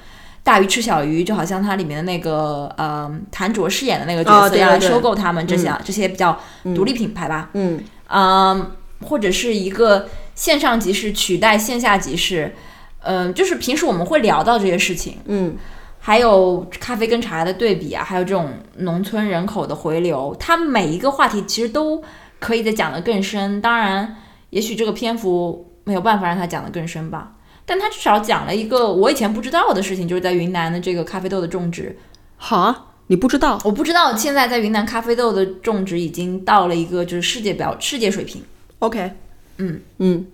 [0.44, 6.38] 大鱼吃小鱼，就好像它里面的那个呃谭卓饰演的那个角色要来收购他们这些这些比较
[6.74, 7.50] 独立品牌吧。
[7.54, 8.72] 嗯嗯，
[9.04, 12.54] 或者是一个线上集市取代线下集市。
[13.02, 15.56] 嗯，就是平时我们会聊到这些事情，嗯，
[15.98, 22.02] 还有咖啡跟茶的对比啊，还有这种农村人口的回流，它每一个话题其实都
[22.38, 23.60] 可以再讲得更深。
[23.60, 24.16] 当然，
[24.50, 27.32] 也许这个篇幅没有办法让它讲得更深吧，
[27.66, 31.96] 但它至少讲了一个我以前不知道的事情，就是在云南的这个咖啡豆的种植。
[32.36, 33.60] 好啊，你不知道？
[33.64, 38.42] 我不知道，现在在云南咖啡豆的种植已经到了一个就是世界标世界水平。
[38.78, 39.10] OK，
[39.58, 40.26] 嗯嗯。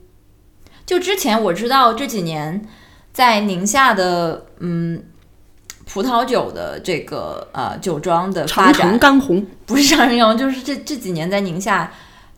[0.88, 2.66] 就之前我知道这几年
[3.12, 5.04] 在宁夏的嗯
[5.84, 11.92] 葡萄酒的这个呃酒庄的发展，干红 不是长城红，就是这这几年在宁夏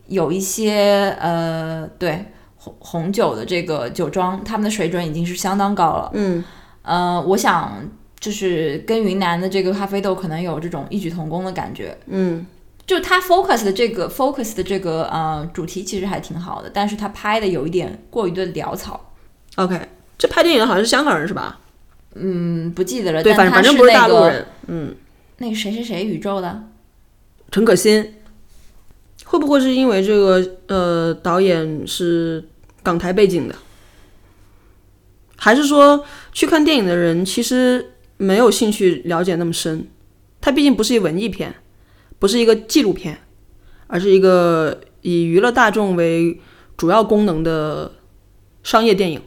[0.09, 2.25] 有一些呃对
[2.57, 6.11] 红红酒的这个酒庄，他们的水准已经是相当高了。
[6.15, 6.43] 嗯
[6.83, 11.97] 呃，我想就是跟云南的这个咖啡豆可能有这种异曲同工的感觉。
[12.09, 12.45] 嗯。
[12.91, 19.13] 就他 focus 的这个 focus 的这个呃主题其实还挺好的，但是他拍的有一点过于的潦草。
[19.55, 19.81] OK，
[20.19, 21.61] 这拍电影的好像是香港人是吧？
[22.17, 23.23] 嗯，不记得了。
[23.23, 24.45] 对，反正反正不是大陆人。
[24.67, 24.93] 嗯，
[25.39, 26.65] 那个谁谁谁宇宙的
[27.53, 28.17] 陈可辛，
[29.25, 32.45] 会不会是因为这个呃导演是
[32.83, 33.55] 港台背景的？
[35.37, 39.87] 还是说去看电影的人其实没有兴趣了解那么深？
[40.41, 41.55] 它毕竟不是一文艺片。
[42.21, 43.19] 不是一个纪录片，
[43.89, 46.41] 而是一个以娱乐大众为
[46.77, 47.91] 主要功能的
[48.63, 49.21] 商业电影。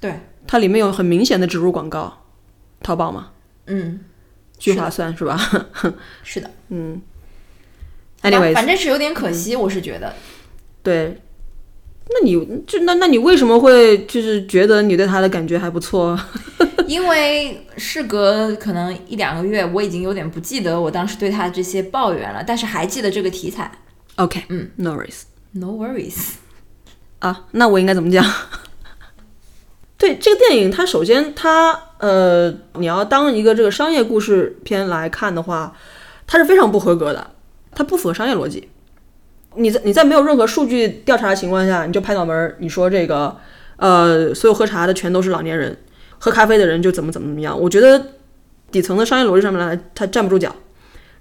[0.00, 2.24] 对，它里面有很明显的植入广告，
[2.82, 3.32] 淘宝嘛，
[3.66, 4.00] 嗯，
[4.58, 5.38] 聚划算是吧？
[6.24, 7.02] 是的， 嗯。
[8.22, 10.14] Anyway，反正是有点可惜，我是觉得。
[10.82, 11.20] 对，
[12.08, 16.18] 那你就那那你为什么会就是觉得你对他的感觉还不错？
[16.90, 23.70] 因为事隔可能一两个月，我已经有点不记得我当时对他这些抱怨了，但是还记得这个题材。
[24.16, 26.16] OK，嗯，No worries，No worries。
[27.20, 28.26] 啊，那我应该怎么讲？
[29.96, 35.72] 对这个电影，它首先它呃，你要当一个这个商业故事片来看的话，
[36.26, 37.30] 它是非常不合格的，
[37.72, 38.68] 它不符合商业逻辑。
[39.54, 43.36] 你在你在没有任何数据调查的情况下，你就拍脑门，你说这个
[43.76, 45.78] 呃，所有喝茶的全都是老年人。
[46.20, 47.60] 喝咖啡的人就怎么怎么怎么样？
[47.60, 48.00] 我觉得
[48.70, 50.54] 底层的商业逻辑上面来，他站不住脚。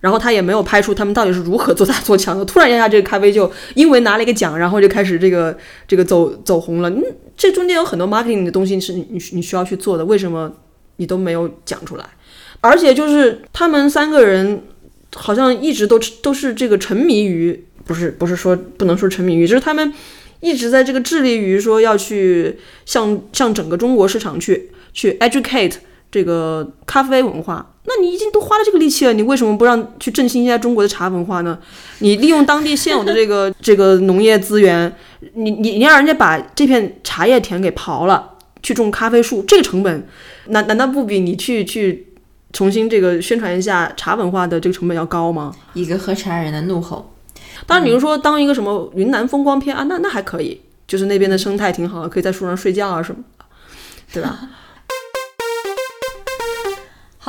[0.01, 2.45] 然后他也没有拍出他们到底是如何做大做强的。
[2.45, 6.89] 突然一下，这个咖啡就因为拿了一个奖，然后就开始这个这个走走红了。
[6.89, 7.03] 嗯，
[7.35, 10.49] 这中间有很多 marketing 的东西是你你需要去做的，为什么
[10.95, 12.05] 你都没有讲出来？
[12.61, 14.63] 而且就是他们三个人
[15.13, 19.93] 好像一直都都是这个沉迷于，不是不是说不能说沉迷于，就是他们
[20.39, 24.71] 一直在这个致力于说要去向向整个中国市场去。
[24.93, 25.75] 去 educate
[26.11, 31.57] 这个咖啡文化，那你已经都花了这个力气了，你为什么不让去振兴一下中国的茶文化呢？
[31.99, 34.91] 你利用当地现有的这个 这个农业资源，
[35.33, 40.07] 你你你让人家把这片茶叶田给刨了，去种咖啡树，这个成本，
[40.47, 42.07] 难难道不比你去去
[42.51, 45.53] 重新这个宣传一下茶文化的这个成本要高吗？
[45.73, 47.13] 一个喝茶人的怒吼。
[47.67, 53.45] 当然，比如说当一个什么云南风光片啊，那那还可以，就是那边的生态挺好的，可以在树上睡觉啊什么的，
[54.13, 54.39] 对吧？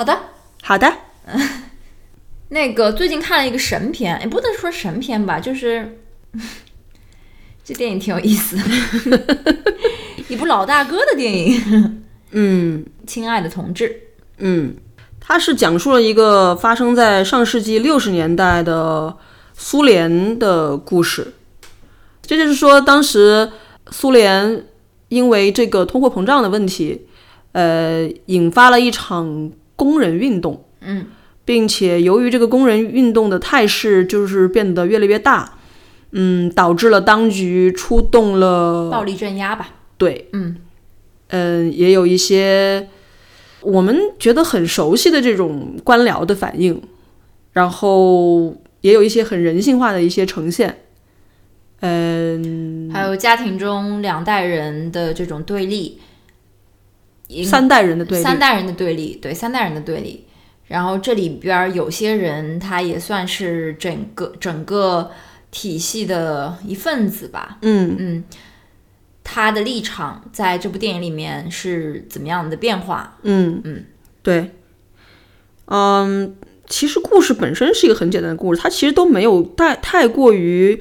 [0.00, 0.18] 好的，
[0.62, 0.90] 好的，
[2.48, 5.98] 那个最近看了一个神片，也不能说神片吧，就是
[7.62, 9.62] 这电影挺有意思的，
[10.26, 12.02] 一部老大哥的电影。
[12.30, 12.86] 嗯。
[13.06, 13.94] 亲爱的同志，
[14.38, 14.74] 嗯，
[15.20, 19.14] 它是讲述了一个发生在上世纪六十年代的
[19.52, 21.34] 苏联的故事。
[22.22, 23.50] 这就是说，当时
[23.90, 24.64] 苏联
[25.08, 27.06] 因为这个通货膨胀的问题，
[27.52, 30.62] 呃，引发了一场工人运动。
[30.82, 31.06] 嗯，
[31.46, 35.58] 并且由于这个工人运动的态势就是变得越来越大，
[36.12, 39.70] 嗯，导致了当局出动了暴力镇压吧。
[39.98, 40.56] 对，嗯
[41.28, 42.88] 嗯，也有一些
[43.62, 46.80] 我们觉得很熟悉的这种官僚的反应，
[47.52, 50.78] 然后也有一些很人性化的一些呈现。
[51.80, 55.98] 嗯，还有家庭中两代人的这种对立，一
[57.44, 60.26] 三代人的对立，三代人的对立，对三代人的对立。
[60.66, 65.10] 然后这里边儿有些人他也算是整个整个
[65.50, 67.58] 体系的一份子吧。
[67.62, 68.24] 嗯嗯，
[69.24, 73.18] 他的立场在这部电影里面是怎么样的变化？
[73.22, 73.84] 嗯嗯，
[74.22, 74.50] 对，
[75.66, 76.36] 嗯，
[76.68, 80.80] 其实故事本身是一个很简单的故事，它其实都没有太太过于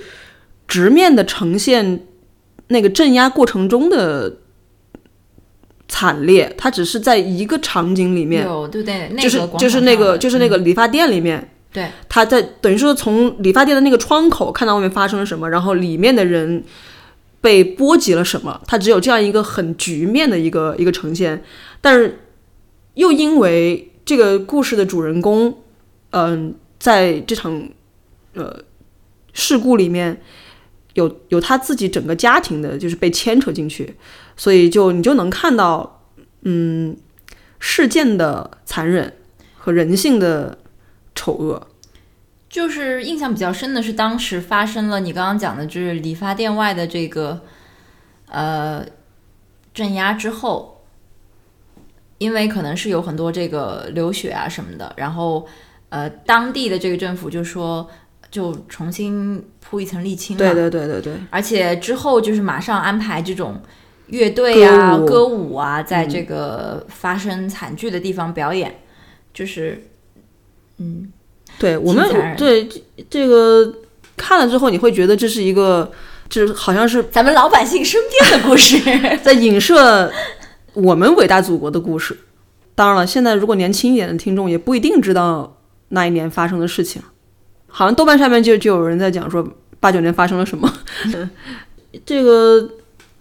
[0.67, 2.05] 直面的呈现
[2.67, 4.37] 那个镇压过程中的
[5.89, 10.63] 惨烈，它只是在一个场景里面，有对不对，那就是就是那个就是那个嗯。
[10.63, 16.63] 理发店里面，对，他在等于说从理发店的那个窗口看到外面发生了什么，然后里面的人
[17.41, 21.43] 被波及了什么，他只有这样一个很局面的一个一个呈现，
[21.81, 22.19] 但是
[22.93, 25.57] 又因为这个故事的主人公，
[26.11, 27.67] 嗯、在这场
[28.35, 28.55] 呃
[29.33, 30.21] 事故里面
[30.93, 33.95] 有有他自己整个家庭的，就是被牵扯进去，
[34.35, 36.03] 所以就你就能看到，
[36.41, 36.97] 嗯，
[37.59, 39.13] 事件的残忍
[39.57, 40.57] 和人性的
[41.13, 41.67] 丑恶。
[42.49, 47.41] 就是印象比较深的是，当时发生了你刚刚讲的，就是理发店外的这个
[48.27, 48.83] 呃
[49.71, 50.83] 镇压之后，
[52.17, 55.47] 因为可能是有很多这个流血啊什么的，然后
[55.89, 57.87] 呃当地的这个政府就说
[58.31, 63.61] 就重新铺一层沥青了，对对对对对，而且之后就是马上安排这种
[64.07, 68.79] 乐队啊、歌舞歌舞啊，在这个发生惨剧的地方表演，
[69.33, 69.83] 就是
[70.77, 71.11] 嗯。
[71.57, 73.73] 对我们对这这个
[74.15, 75.91] 看了之后，你会觉得这是一个，
[76.29, 78.77] 就是好像是咱们老百姓身边的故事。
[79.21, 80.09] 在影射
[80.73, 82.17] 我们伟大祖国的故事。
[82.75, 85.57] 当然了，现在如果年轻一点的听众也不一定知道
[85.89, 87.01] 那一年发生的事情，
[87.69, 89.47] 好像豆瓣上面就就有人在讲说
[89.79, 90.71] 八九年发生了什么。
[92.05, 92.69] 这个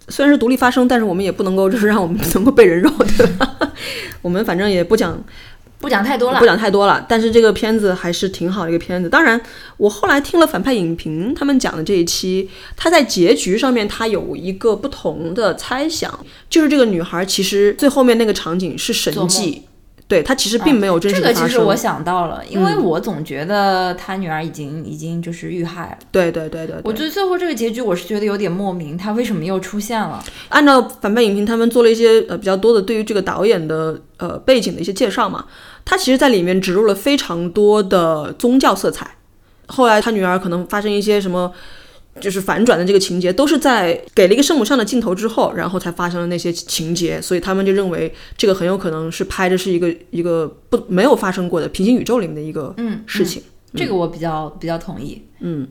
[0.08, 3.56] 虽然是独立发声，但是我们也不能够就是让我们能够被人肉，对吧？
[4.20, 5.22] 我们反正也不讲
[5.80, 9.08] 不讲太多了不，讲太多了，但是这个片子还是挺好的一个片子。
[9.08, 9.40] 当然，
[9.76, 19.62] 我后来听了反派影评他们讲的这一期，他在结局上面他有一个不同的猜想，就是这个女孩其实最后面那个场景是神迹，
[20.08, 21.28] 对他其实并没有真实这。
[21.28, 25.98] 个其实我想到了，因为嗯我总觉得他女儿已经已经就是遇害了。
[26.10, 30.24] 对对对对我对，觉得最后这个结局我是觉得有点莫名，他为什么又出现了？
[30.48, 35.44] 按照反派影评他们做了一些呃比较多的对于这个导演的呃背景的一些介绍嘛，
[35.84, 39.10] 他其实在里面植入了非常多的宗教色彩。
[39.66, 41.52] 后来他女儿可能发生一些什么，
[42.18, 53.42] 就是反转的这个情节，都是在给了一个圣母像的镜头之后，然后才发生了那些情节，所以他们就认为这个很有可能是拍的是一个一个不没有发生过的平行宇宙里面的一个嗯，事情。
[53.74, 55.22] 这个我比较比较同意。
[55.40, 55.68] 嗯，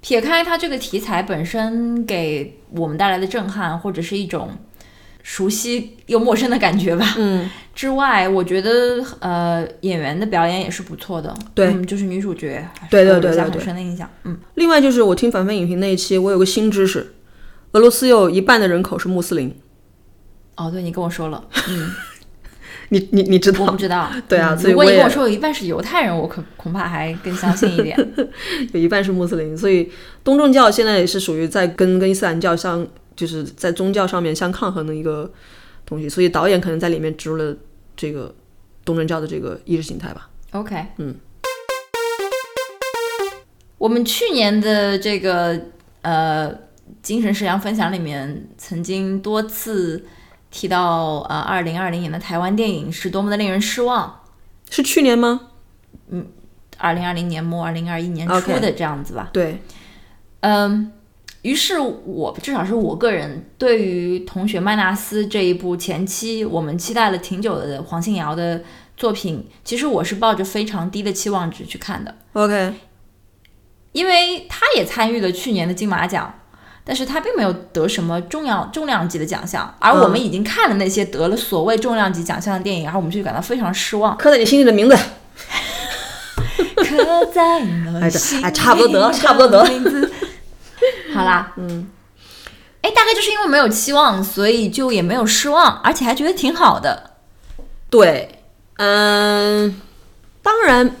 [0.00, 4.50] 撇开它这个题材本身给我们带来的震撼，或者是一种
[5.32, 11.32] 熟悉又陌生的感觉吧，嗯，之外，我觉得呃演员的表演也是不错的。
[11.54, 11.68] 对。
[11.68, 13.62] 嗯，就是女主角，对对对对对。
[13.62, 14.10] 深的印象。
[14.24, 17.14] 嗯，另外就是我听反派影评那一期，我有个新知识，
[17.70, 19.54] 俄罗斯有一半的人口是穆斯林，
[20.56, 21.92] 哦，对你跟我说了，嗯，
[22.90, 23.66] 你你你知道？
[23.66, 24.10] 我不知道。
[24.28, 27.96] 对啊所以我也你跟我说有一半是犹太人，我可恐怕还更相信一点。
[28.74, 29.92] 有一半是穆斯林，所以
[30.24, 32.84] 东正教现在也是属于在跟跟伊斯兰教相，
[33.20, 35.30] 就是在宗教上面相抗衡的一个
[35.84, 37.54] 东西，所以导演可能在里面植入了
[37.94, 38.34] 这个
[38.82, 40.30] 东正教的这个意识形态吧。
[40.52, 41.14] OK，嗯，
[43.76, 45.60] 我们去年的这个
[46.00, 46.50] 呃
[47.02, 50.02] 精神食粮分享里面，曾经多次
[50.50, 54.22] 提到呃二零二零年的台湾电影是多么的令人失望。
[54.70, 55.48] 是去年吗？
[56.08, 56.26] 嗯
[56.78, 59.28] 二零二零年末、二零二一年初的这样子吧。
[59.34, 59.60] 对，
[60.40, 60.90] 嗯，
[61.42, 68.62] 于是我至少是我个人对于《同学麦纳斯》这一部前期我们期待了挺久的黄信尧的
[68.96, 72.74] 作品，其实我是抱着非常低的期望值去看的，OK，
[73.92, 76.34] 因为他也参与了去年的金马奖。
[76.82, 84.16] 但是他并没有得什么重要重量级的奖项，而我们已经看了那些得了所谓重量级奖项的电影，然后我们就感到非常失望。
[84.16, 84.96] 刻在你心里的名字。
[86.74, 90.12] 刻在那哎这心哎差不多得了差不多得了名字
[91.12, 91.88] 好啦，嗯，
[92.82, 97.16] 哎，大概就是因为没有期望，所以就也没有失望，而且还觉得挺好的。
[97.88, 98.42] 对，
[98.76, 99.80] 嗯，
[100.42, 100.96] 当然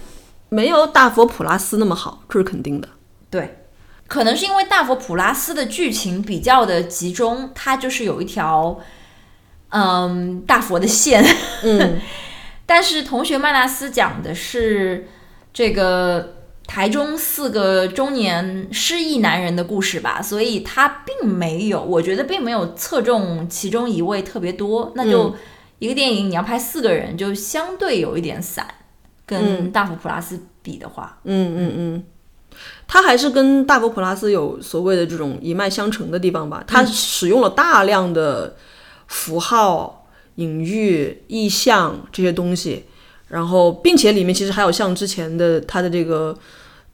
[0.48, 2.88] 没有大佛普拉斯那么好，这是肯定的。
[3.30, 3.64] 对，
[4.08, 8.80] 可能是因为大佛普拉斯的剧情比较的集中，它就是有一条，
[9.68, 11.24] 嗯，大佛的线。
[11.62, 12.00] 嗯
[12.66, 15.08] 但是同学麦纳斯讲的是
[15.52, 16.39] 这个
[16.70, 24.92] 台中四个中年失意男人的故事吧，所以他并没有，我觉得并没有侧重其中一位特别多。
[24.94, 25.34] 那就
[25.80, 28.64] 一个电影你要拍四个人，就相对有一点散，
[29.26, 32.04] 跟大佛普拉斯比的话，嗯嗯嗯，
[32.86, 36.62] 他还是跟大佛普拉斯有所谓的这种一脉相承的地方吧。
[36.68, 38.54] 他使用了大量的
[39.08, 40.06] 符号、
[40.36, 42.84] 隐喻、意象这些东西，
[43.26, 46.38] 然后并且里面其实还有像之前的他的这个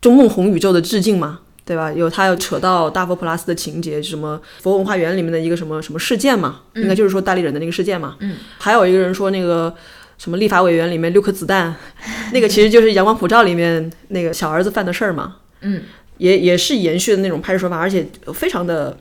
[0.01, 1.41] 中梦红宇宙的致敬嘛。
[1.67, 1.93] 对吧？
[1.93, 8.15] 有他要扯到大佛普拉斯的情节，什么佛文化园里面的一个什么什么事件嘛，应该就是说大力人的那个事件嘛。
[8.21, 9.75] 嗯，还有一个人说那个
[10.17, 11.75] 什么立法委员里面六颗子弹，
[12.33, 15.39] 那个其实就是《阳光普照》里面那个小儿子犯的事儿嘛。
[15.63, 15.83] 嗯，
[16.19, 18.97] 也也是延续的那种拍摄手法，而且非常的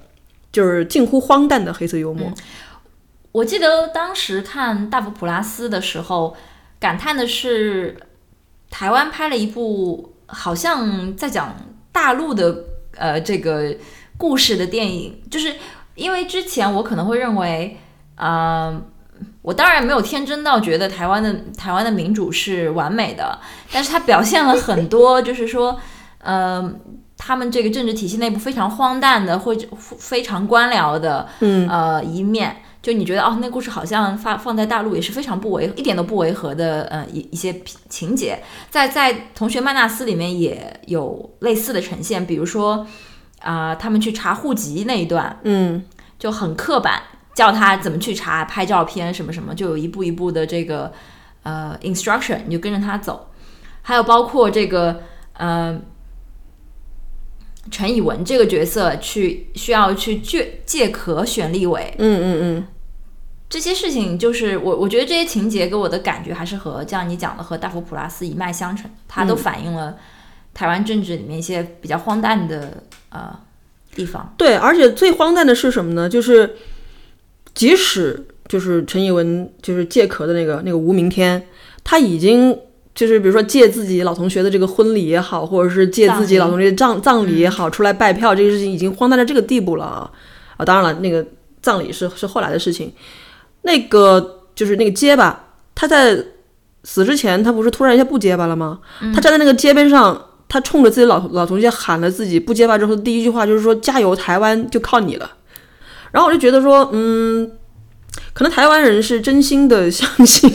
[0.52, 2.34] 就是近乎荒诞的黑色幽默。
[3.32, 6.36] 我记得当时看大佛普拉斯的时候，
[6.80, 7.96] 感叹的是
[8.72, 11.56] 台湾拍了一部好像在讲
[11.92, 12.56] 大陆的
[12.98, 13.76] 呃这个
[14.18, 15.54] 故事的电影，就是
[15.96, 17.78] 因为之前我可能会认为，
[18.16, 18.82] 呃，
[19.42, 23.40] 我当然没有天真到觉得台湾的台湾的民主是完美的，
[23.72, 25.80] 但是它表现了很多，就是说，
[26.20, 26.74] 呃。
[27.18, 38.38] 他们这个政治体系内部非常荒诞的，或者非常官僚的，嗯呃一面，就你觉得哦，那故事好像发放在大陆也是非常不违，一点都不违和的，呃一一些情节，
[38.69, 42.86] 在在《同学曼纳斯》里面也有类似的呈现，比如说
[43.39, 45.39] 啊、他们去查户籍那一段。
[45.41, 45.84] 嗯
[46.19, 47.02] 就很刻板，
[47.34, 50.93] 教他怎么去查拍照片什么什么，就有一步一步的这个
[51.41, 53.32] 呃 instruction，你就跟着他走，
[53.82, 55.02] 还有包括这个
[55.34, 55.82] 呃。
[57.71, 62.67] 陈以文这个角色去需要去借借壳选立委，嗯嗯嗯，
[63.50, 69.96] 这些事情就是我，我觉得这些情节给我的感觉还是和像你讲的和大佛普拉斯一脉相承，它都反映了
[70.54, 73.38] 台湾政治里面一些比较荒诞的呃
[73.94, 74.34] 地方。
[74.38, 76.10] 对，而且最荒诞的是什么呢？
[76.10, 76.56] 就是
[77.54, 81.48] 即使就是陈以文就是借壳的那个那个吴明天，
[81.84, 82.58] 他已经。
[82.96, 90.10] 就是比如说借自己老同学的这个婚礼也好，或者是借自己老同学的葬葬礼也好，出来拜票，这个事情已经荒诞到这个地步了啊！
[90.56, 91.28] 啊，当然了，那个
[91.62, 92.94] 葬礼是是后来的事情，
[93.65, 96.17] 那个就是那个结巴，他在
[96.84, 98.80] 死之前，他不是突然一下不结巴了吗？
[99.13, 105.30] 他站在那个街边上，他冲着自己老老同学喊了自己不结巴之后第一句话，就是说“加油，台湾就靠你了”。
[106.13, 107.51] 然后我就觉得说，嗯，
[108.34, 110.49] 可能台湾人是真心的相信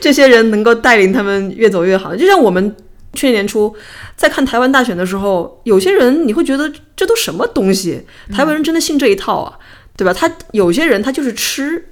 [0.00, 2.14] 这些人能够带领他们越走越好。
[2.14, 2.74] 就像我们
[3.12, 3.74] 去年年初
[4.16, 8.06] 在看台湾大选的时候，有些人你会觉得这都什么东西？
[8.32, 9.58] 台湾人真的信这一套啊，
[9.96, 10.12] 对吧？
[10.12, 11.90] 他有些人他就是吃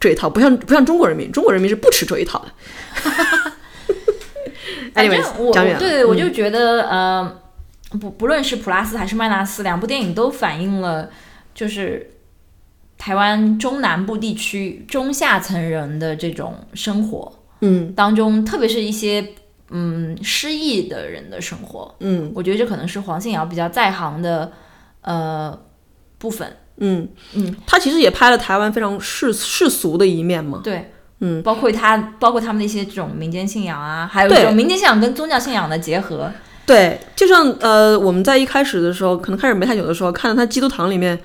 [0.00, 2.52] 这一套，不像不像中国人民，中国人民是不吃这一套的。
[4.92, 7.40] 反正 Anyways，我讲远对我嗯就觉得、呃，
[8.00, 11.10] 不不论是普拉斯还是麦纳斯，两部电影都反映了
[11.54, 12.10] 就是
[12.98, 19.26] 台湾中南部地区中下层人的这种生活嗯当中，特别是一些
[19.70, 21.94] 嗯失意的人的生活。
[22.00, 24.52] 嗯我觉得这可能是黄信尧比较在行的
[25.02, 25.58] 呃
[26.18, 26.56] 部分。
[26.78, 30.60] 嗯嗯，他其实也拍了台湾非常世世俗的一面嘛。
[30.64, 36.32] 对，嗯，包括他，包括他们的一些这种民间信仰啊，还有这种民间信仰跟宗教信仰的结合。
[36.66, 41.18] 对，就像呃，我们在一开始的时候，可能开始没太久的时候，看到他基督堂里面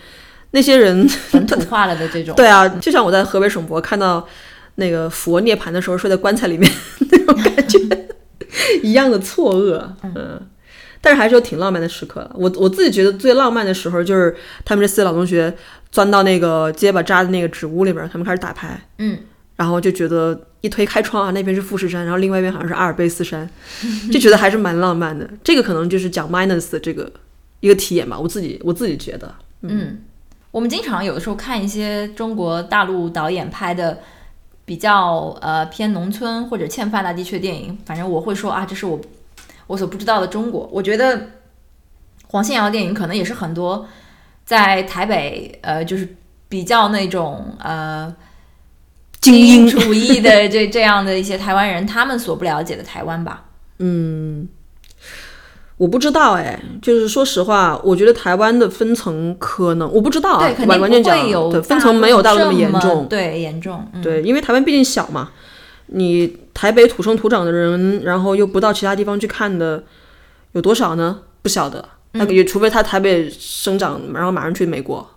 [0.51, 2.35] 那些人，本土化了的这种。
[2.35, 4.27] 对啊，就像我在河北省博看到
[4.75, 6.71] 那个佛涅槃的时候睡在棺材里面
[7.11, 7.79] 那种感觉
[8.83, 10.39] 一样的错愕，嗯。
[11.01, 12.31] 但是还是有挺浪漫的时刻了。
[12.35, 14.35] 我我自己觉得最浪漫的时候就是
[14.65, 15.53] 他们这四个老同学
[15.91, 19.17] 钻到那个结巴扎的那个纸屋里边，他们开始打牌，嗯，
[19.55, 23.49] 然后就觉得一推开窗啊，那边是富士山，然后另外一边好像是阿尔卑斯山，
[24.11, 25.29] 就觉得还是蛮浪漫的。
[25.43, 27.11] 这个可能就是讲 minus 的这个
[27.61, 30.01] 一个体验吧，我自己我自己觉得，嗯，
[30.51, 33.99] 我们经常有的时候看一些中国大陆导演拍的
[34.65, 38.99] 比较呃偏农村或者欠发达地区的电影，反正我会说啊，这是我
[39.69, 40.67] 我所不知道的中国。
[40.73, 41.27] 我觉得
[42.27, 43.87] 黄信尧的电影可能也是很多
[44.43, 46.15] 在台北呃就是
[46.49, 48.11] 比较那种呃
[49.21, 53.45] 精英主义的这这样的一些台湾人，他们所不了解的台湾吧。
[53.77, 54.49] 嗯，
[55.77, 63.87] 我不知道哎，就是说实话，我觉得台湾的分层可能我不知道啊，对，肯定不完全讲会有对分层没有到那么么严重，对，严重。
[63.93, 65.31] 嗯、对，因为台湾毕竟小嘛，
[65.91, 69.83] 你台北土生土长的人，然后又不到其他地方去看的，
[70.53, 71.21] 有多少呢？
[71.41, 71.83] 不晓得。
[72.13, 75.07] 那个也除非他台北生长，然后马上去美国，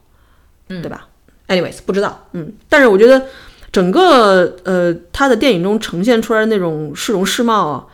[0.69, 1.09] 嗯对吧
[1.49, 3.29] ？anyways，不知道，嗯，但是我觉得
[3.73, 7.87] 整个呃他的电影中呈现出来的那种市容市貌啊，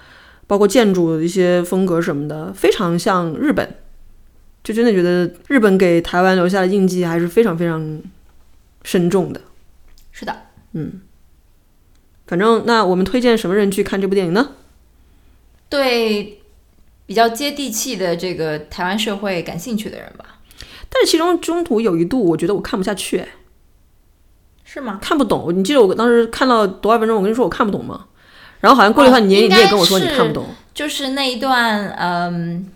[0.49, 3.72] 包括建筑的一些风格什么的，非常像日本，
[4.64, 8.03] 就真的觉得日本给台湾留下的印记还是非常非常
[8.83, 9.41] 深重的。
[10.11, 10.37] 是的，
[10.72, 11.01] 嗯，
[12.29, 14.51] 反正那我们推荐什么人去看这部电影呢？
[15.68, 16.41] 对
[17.07, 20.39] 比较接地气的这个台湾社会感兴趣的人吧？
[20.89, 23.29] 但是其中中途有一度，我觉得我看不下去，哎
[24.64, 24.99] 是吗？
[25.01, 25.51] 看不懂。
[25.57, 28.07] 你记得我当时看到多少分钟，我跟你说我看不懂吗？
[28.61, 30.47] 然后好像过了一段，你也应该你也跟我说你看不懂。
[30.74, 32.68] 就是那一段，嗯，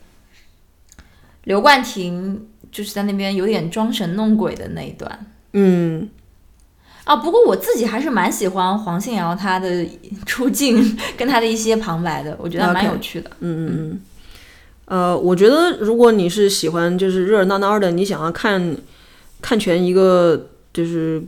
[1.44, 5.26] 刘冠廷就是在那边有点装神弄鬼的那一段。
[5.53, 6.09] 嗯，
[7.05, 9.84] 啊，不过我自己还是蛮喜欢黄信尧他的
[10.24, 13.30] 出镜跟他的一些旁白的，我觉得还蛮有趣的。
[13.40, 14.00] 嗯嗯嗯，
[14.84, 18.76] 呃，我觉得如果你是喜欢就是热热闹闹的，你想要看
[19.40, 21.20] 看全一个就是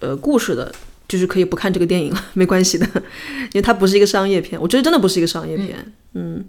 [0.00, 0.70] 呃故事的，
[1.08, 5.92] 就是可以不看这个电影了，没关系的，因为它不是一个商业片，我觉得真的不是一个商业片。
[6.12, 6.44] 嗯，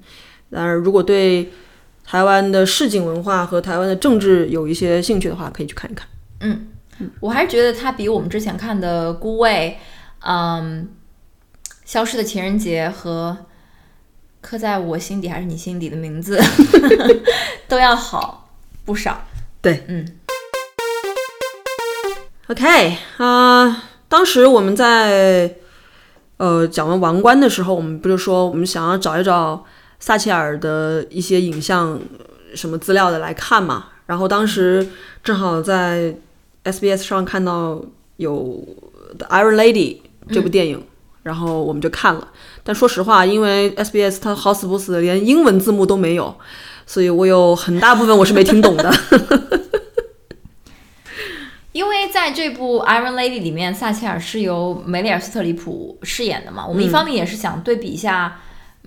[0.51, 1.49] 当然如果对
[2.05, 6.05] 台湾的市井文化和台湾的政治有一些兴趣的话，可以去看一看。
[7.19, 9.77] 我还是觉得它比我们之前看的《孤味》、
[10.25, 10.89] 嗯，
[11.85, 13.37] 《消失的情人节》和
[14.41, 16.37] 《刻在我心底还是你心底的名字》
[17.67, 18.49] 都要好
[18.85, 19.25] 不少。
[19.61, 20.07] 对，嗯
[22.47, 25.53] OK 啊、当时我们在
[26.37, 29.65] 呃讲完《王冠》的时候，我们不就说我们想要找一找
[29.99, 33.87] 撒切尔的一些影像呃什么资料的来看嘛？
[34.05, 34.87] 然后当时
[35.21, 36.15] 正好在
[36.72, 37.82] SBS 上看到
[38.18, 38.63] 有
[39.18, 39.95] 《The Iron Lady》
[40.32, 40.82] 这部电影，
[41.24, 42.28] 然后我们就看了。
[42.63, 46.36] 但说实话，因为 SBS 它好死不死连英文字幕都没有，
[46.86, 48.93] 所以我有很大部分我是没听懂的。
[51.72, 56.65] 因为在这部《Iron Lady》里面，撒切尔是由梅丽尔·斯特里普饰演的嘛。
[56.65, 58.39] 我们一方面也是想对比一下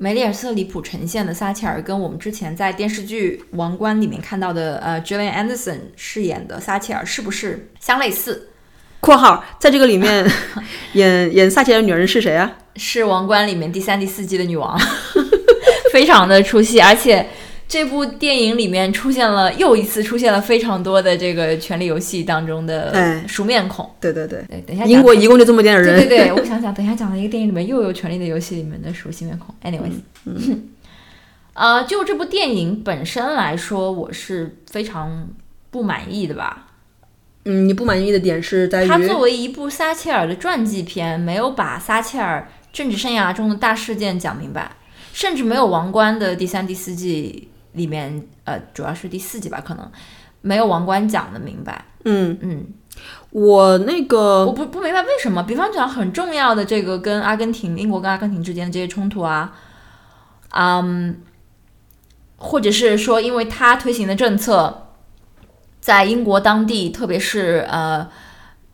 [0.02, 8.48] 梅丽尔·斯特里普呈现的撒切尔，跟我们之前在电视剧《王冠》里面看到的呃 j i l l i a n Anderson 饰演的撒切尔是不是相类似
[9.00, 10.26] ？（括号在这个里面
[10.94, 12.50] 演演撒切尔的女人是谁啊？
[12.76, 14.80] 是《王冠》里面第三、第四季的女王，
[15.92, 17.28] 非常的出戏，而且
[17.70, 23.88] 这部电影里面出现了又一次出现了非常多的这个《权力游戏》当中的哎熟面孔。
[24.00, 26.00] 对对对，对，等一下英国一共就这么点人。
[26.00, 29.54] 对对对，我 想想，等一下讲的一个电影里面又有《权力的游戏》里面的熟悉面孔。
[29.62, 30.68] Anyways，嗯
[31.54, 35.28] 呃，就这部电影本身来说，我是非常
[35.70, 36.66] 不满意的吧。
[37.44, 44.72] 嗯，你不满意的点是在于它作为一部撒切尔的传记片，没有把撒切尔政治生涯中的大事件讲明白，
[45.12, 49.90] 甚至没有《王冠》的第三、第四季里面，呃，主要是第四集吧，可能
[50.40, 51.84] 没有《王冠》讲的明白。
[52.04, 52.66] 嗯，嗯，
[53.30, 59.52] 我那个我不不明白为什么，比方讲很重要的这个跟阿根廷、英国跟阿根廷之间的这些冲突啊，
[60.50, 61.20] 嗯，
[62.36, 64.86] 或者是说因为他推行的政策，
[65.78, 68.08] 在英国当地，特别是呃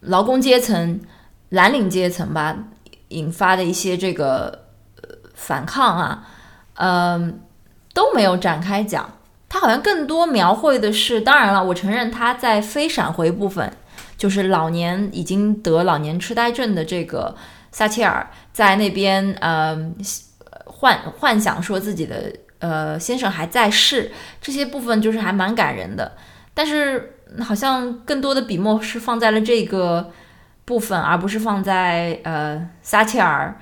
[0.01, 1.01] 劳工阶层、
[1.49, 2.57] 蓝领阶层吧，
[3.09, 4.67] 引发的一些这个
[5.03, 6.27] 呃反抗啊，
[6.75, 7.41] 嗯、
[7.97, 9.11] 都没有展开讲。
[9.49, 13.73] 他好像更多描绘的是，当然了，我承认他在非闪回部分，
[14.19, 17.35] 就是老年已经得老年痴呆症的这个
[17.73, 19.75] 撒切尔在那边呃
[20.67, 26.13] 幻幻想说自己的呃先生还在世，这些部分就是还蛮感人的。
[26.53, 30.11] 但是好像更多的笔墨是放在了这个
[30.67, 33.59] 部分，而不是放在呃撒切尔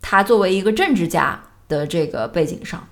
[0.00, 2.86] 他作为一个政治家的这个背景上。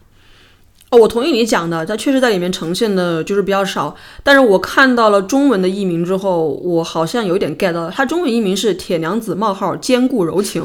[0.95, 3.95] 哦，我同意你讲的，它确实在里面呈现的就是比较少。
[4.22, 10.62] 但是我看到了中文的译名之后，我好像有点 get 到了，它中文译名是《铁娘子：冒号坚固柔情》。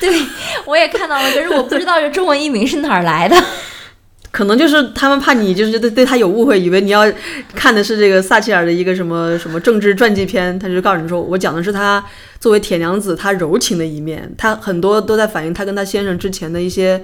[0.00, 0.10] 对，
[0.64, 3.36] 我也看到了，可是我不知道这中文译名是哪儿来的。
[4.32, 7.10] 可能就是他们怕你就是对对他有误会，以为你要
[7.54, 12.04] 看的是这个撒切尔的一个什么什么政治传记片，他就告诉你说，我讲的是他
[12.38, 17.02] 作为铁娘子她柔情的一面，她很多都在反映她跟她先生之前的一些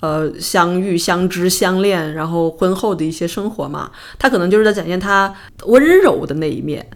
[0.00, 5.34] 呃相遇、相知、相恋，然后婚后的一些生活嘛，他可能就是在展现他
[5.66, 6.86] 温柔的那一面。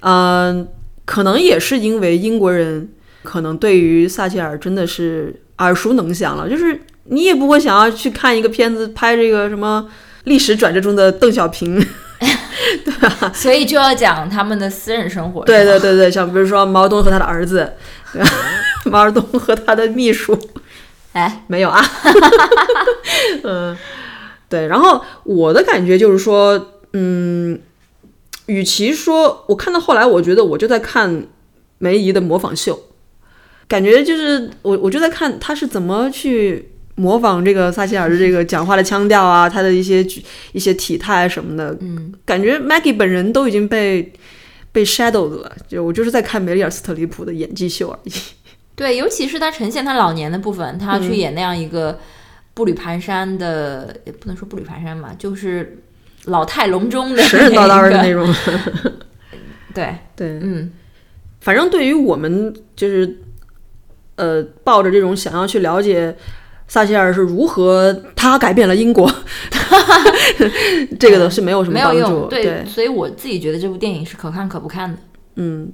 [0.00, 0.66] 嗯，
[1.04, 2.88] 可能也是因为英国人
[3.22, 6.80] 可能对于撒切尔真的是耳熟能详了，就是。
[7.08, 9.88] 你也不会想要去看一个片子，拍这个什么
[10.24, 11.78] 历史转折中的邓小平，
[12.84, 13.30] 对吧？
[13.32, 15.44] 所以就要讲他们的私人生活。
[15.44, 17.74] 对对对对，像比如说毛泽东和他的儿子，
[18.90, 20.36] 毛泽东和他的秘书，
[21.16, 21.82] 哎，没有啊。
[23.42, 23.76] 嗯，
[24.48, 24.66] 对。
[24.66, 27.58] 然后我的感觉就是说，嗯，
[28.46, 31.26] 与其说我看到后来，我觉得我就在看
[31.78, 32.78] 梅姨的模仿秀，
[33.66, 36.72] 感觉就是我我就在看她是怎么去。
[36.98, 40.02] 模仿这个撒切尔的这个讲话的腔调啊，他的一些
[40.52, 44.10] 一些体态什么的，嗯，感觉 Maggie 本人都已经被
[44.72, 45.52] 被 shadowed 了。
[45.68, 48.12] 就我就是在看梅丽尔·斯特里普的演技秀而已。
[48.76, 51.98] 对，尤其是他呈现他老年的部分，他去演那样一个
[52.54, 55.82] 步履蹒跚的，也不能说步履蹒跚吧，就是
[56.26, 58.32] 老态龙钟的 神神叨叨的那种。
[59.74, 60.70] 对 对，嗯，
[61.40, 63.18] 反正对于我们就是
[64.16, 66.14] 呃，抱着这种想要去了解。
[66.68, 69.08] 撒切尔是如何他改变了英国？
[70.98, 72.26] 这个的是没有什么帮助。
[72.26, 74.98] 对，所以我自己觉得这部电影是可看可不看的。
[75.36, 75.70] 嗯，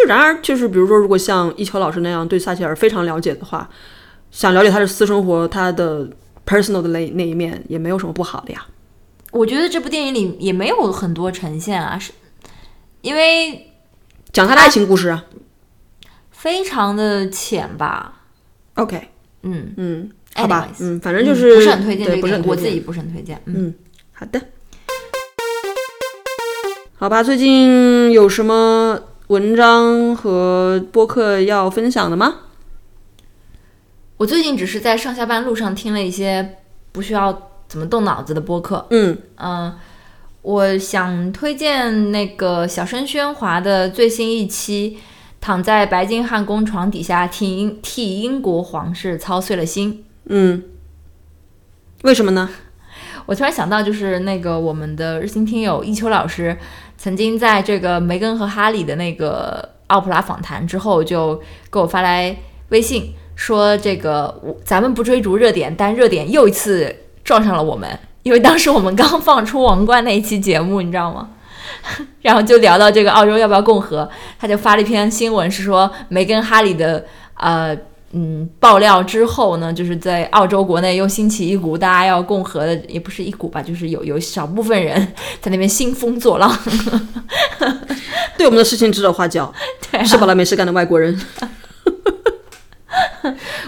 [0.00, 3.68] 就然而就是比如说，如果像一秋老师那样对撒切尔非常了解的话，
[4.30, 6.08] 想了解他的私生活、他的
[6.46, 8.66] personal 的那那一面，也没有什么不好的呀。
[9.32, 12.12] 我觉得这部电影里也没有很多呈现啊，是
[13.02, 13.72] 因为
[14.32, 15.24] 讲他的爱情故事啊，
[16.30, 18.22] 非常的浅吧。
[18.74, 19.08] OK。
[19.42, 23.40] 嗯嗯，好吧，嗯，反正就是不是很推荐这个，我自己不是很推荐。
[23.46, 23.72] 嗯，
[24.12, 24.38] 好的，
[26.96, 27.22] 好吧。
[27.22, 29.00] 最近有什么
[29.30, 32.38] 文章和播客要分享的吗？
[34.16, 36.56] 我最近只是在上下班路上听了一些
[36.90, 38.84] 不需要怎么动脑子的播客。
[38.90, 39.72] 嗯嗯，
[40.42, 44.98] 我想推荐那个小声喧哗的最新一期。
[45.40, 50.04] 躺在白金汉宫床底下，替英替英国皇室操碎了心。
[50.24, 50.64] 嗯，
[52.02, 52.50] 为什么呢？
[53.26, 56.58] 我突然想到，就是那个我们的日新听友一秋老师，
[57.02, 61.40] 曾经在这个梅根和哈里的那个奥普拉访谈之后，就
[61.72, 62.36] 给我发来
[62.68, 66.94] 微信说：“这个咱们不追逐热点，但热点又一次
[67.24, 71.30] 撞上了我们，因为当时我们刚放出王冠那一期节目，你知道吗？”
[72.20, 74.06] 然后就聊到这个澳洲要不要共和，
[74.38, 77.74] 他就发了一篇新闻，是说梅根哈里的呃
[78.12, 85.00] 嗯爆料之后呢，就是在澳洲国内又兴起一股大家要共和的，也不是一股吧，就是有有少部分人
[85.40, 86.50] 在那边兴风作浪，
[88.36, 89.52] 对我们的事情指手画脚，
[89.90, 91.20] 对吃饱了没事干的外国人。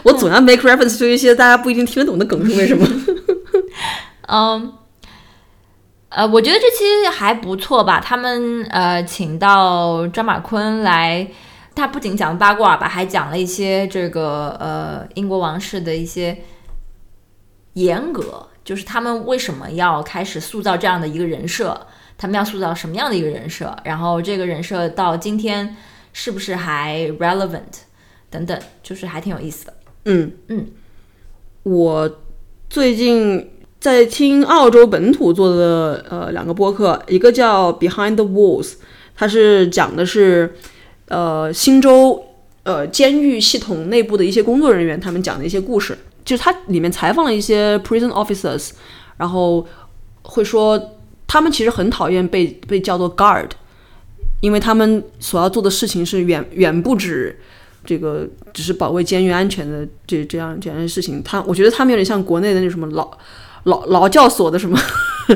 [0.02, 2.86] 我总要 make reference to 一些大家不一定听得懂的梗，是为什么？
[4.26, 4.72] 嗯。
[6.14, 7.98] 呃，我觉得这期还不错吧。
[7.98, 11.26] 他们呃，请到张马坤来，
[11.74, 16.38] 他不仅讲八卦吧，还讲了一些这个呃英国王室的一些
[17.74, 25.76] 严格，就是他们为什么要开始塑造这样的一个人设，他们要塑造什么样的一个人设，然后这个人设到今天
[26.12, 27.82] 是不是还 relevant
[28.30, 29.74] 等等，就是还挺有意思的。
[30.04, 30.66] 嗯嗯，
[31.62, 32.20] 我
[32.68, 33.48] 最近。
[33.82, 38.74] 在听澳洲本土做的呃两个播客，一个叫 Behind the Walls，
[39.16, 40.54] 它是讲的是
[41.12, 42.24] 呃新州
[42.62, 48.70] 呃监狱系统内部的一些工作人员他们讲的一些故事，就是它里面采访了一些 prison officers，
[49.18, 49.66] 然后
[50.22, 50.96] 会说
[51.26, 53.50] 他们其实很讨厌被被叫做 guard，
[54.40, 57.38] 因为他们所要做的事情是远远不止
[57.84, 63.10] 这个只是保卫监狱安全的这这样这样事情，他我觉得他们有点像国内的那什么老。
[63.64, 64.76] 劳劳教所的什么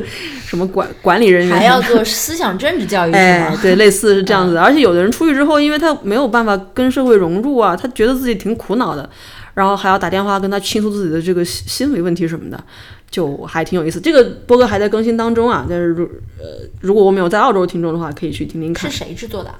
[0.46, 4.56] 什么管管理人员还要做思想政治教育哎，对，类似是这样子。
[4.56, 9.08] 而且有的人出去之后，因为他没有办法跟社会融入啊，他觉得自己挺苦恼的，
[9.54, 12.64] 然后还要打电话跟他倾诉自己的这个心理问题什么的，
[13.10, 14.00] 就还挺有意思。
[14.00, 16.04] 这个播客还在更新当中啊，但是如
[16.38, 18.90] 呃，如果我没有在澳洲听众的话，可以去听听看。
[18.90, 19.54] 是谁制作的？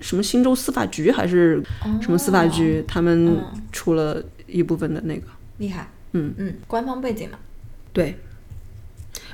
[0.00, 1.60] 什么新州司法局还是
[2.00, 5.22] 什么司法局，他们嗯出了一部分的那个。
[5.56, 7.38] 厉害，嗯嗯，官方背景嘛，
[7.92, 8.16] 对，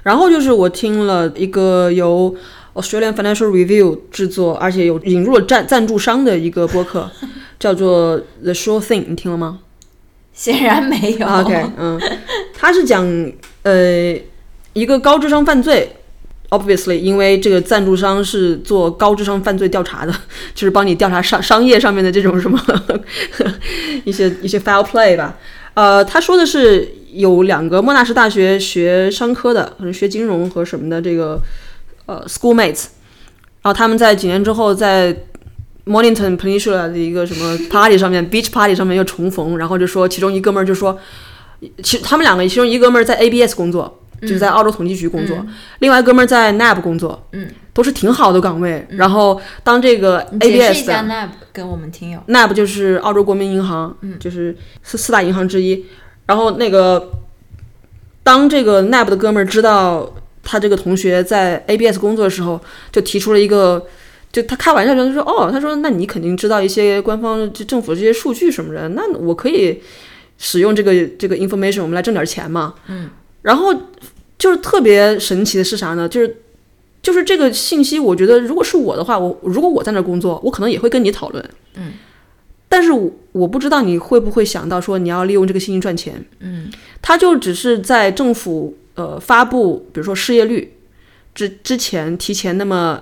[0.04, 2.32] 然后就是我听了一个由
[2.74, 7.10] Australian Financial Review 制作，而且有引入了赞赞助商的一个播客，
[7.58, 9.58] 叫做 The Sure Thing，你听了吗？
[10.32, 11.26] 显然没有。
[11.26, 12.00] 啊 OK，嗯，
[12.56, 13.04] 他是讲
[13.62, 14.16] 呃
[14.72, 15.96] 一个高智商犯罪。
[16.50, 20.14] Obviously，因为这个赞助商是做高智商犯罪调查的，
[20.54, 22.60] 就是帮你调查商商业上面的这种什么
[24.04, 25.36] 一些一些 foul play 吧。
[25.72, 31.40] 呃，他说的是有两个莫纳什大学学商科的，可能学金融和什么的这个
[32.06, 32.86] 呃 schoolmates，
[33.62, 35.16] 然后他们在几年之后在
[35.86, 40.98] Mornington Peninsula 的一个什么 party 上面， beach party 上面又重逢，然后就说其中一哥们儿就说，
[41.82, 45.44] 其他们两个其中一哥们儿在 ABS 工作，就是在澳洲统计局工作，
[45.78, 48.86] 另外一哥们儿在 NAB 工作，嗯，都是挺好的岗位。
[48.90, 52.18] 然后当这个 ABS 下的 NAB 跟我们听友。
[52.28, 55.84] NAB 就是澳洲国民银行，嗯，就是四四大银行之一。
[56.26, 57.12] 然后那个
[58.22, 62.60] 当这个 NAB 的哥们儿知道他这个同学在 ABS 工作的时候，
[62.90, 63.86] 就提出了一个。
[64.32, 69.80] 就他开玩笑就说哦，他说那你肯定知道一些官方就政府这些数据什么的，那我可以
[70.38, 72.74] 使用这个这个 information，我们来挣点钱嘛。
[72.88, 73.10] 嗯，
[73.42, 73.72] 然后
[74.36, 76.08] 就是特别神奇的是啥呢？
[76.08, 76.36] 就是
[77.00, 81.50] 就是这个信息，我觉得如果是我的话，我如果我在那儿工作，我可能也会跟你讨论。
[81.76, 81.92] 嗯，
[82.68, 86.24] 但是我我不知道你会不会想到说你要利用这个信息赚钱。
[86.40, 90.76] 嗯，他就只是在政府呃发布，比如说失业率
[91.34, 93.00] 之之前提前那么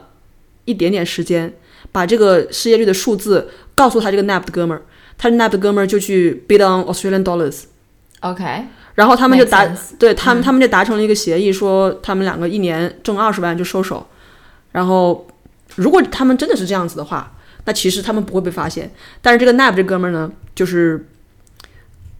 [0.65, 1.53] 一点点时间，
[1.91, 4.83] 把这个失业率的数字告诉他这个 NAB 的哥们儿，
[5.17, 9.67] 他 NAB 的哥们儿就去 bid on Australian dollars，OK，然后他们就达
[9.99, 14.07] 对他们他们就达成了一个协议，说他们两个一年挣二十万就收手，
[14.73, 15.27] 然后
[15.77, 17.35] 如果他们真的是这样子的话，
[17.65, 21.07] 那其实他们不会被发现，但是这个 NAB 这哥们儿呢，就是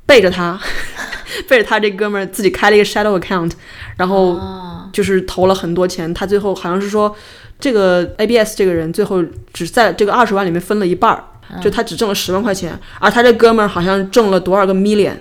[0.07, 0.61] 背着他，
[1.49, 3.53] 背着他这哥们儿自己开了一个 shadow account，
[3.97, 7.15] 然后哦，就是投了很多钱，他最后好像是说
[7.59, 11.25] 这个 ABS 这个人最后只在这个二十万里面分了一半儿，
[11.61, 15.17] 就他只挣了十万块钱，而他这哥们儿好像挣了多少个 million。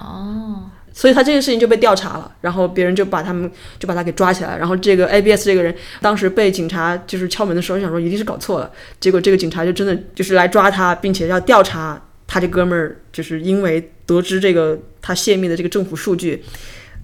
[0.00, 0.70] 哦，
[1.02, 16.44] 所以他这件事情就被调查了，然后别人就把他们就把他给抓起来，然后这个 ABS 这个人当时被警察就是敲门的时候，想说一定是搞错了，结果这个警察就真的就是来抓他，并且要调查他这哥们儿，就是因为得知这个他泄密的这个政府数据，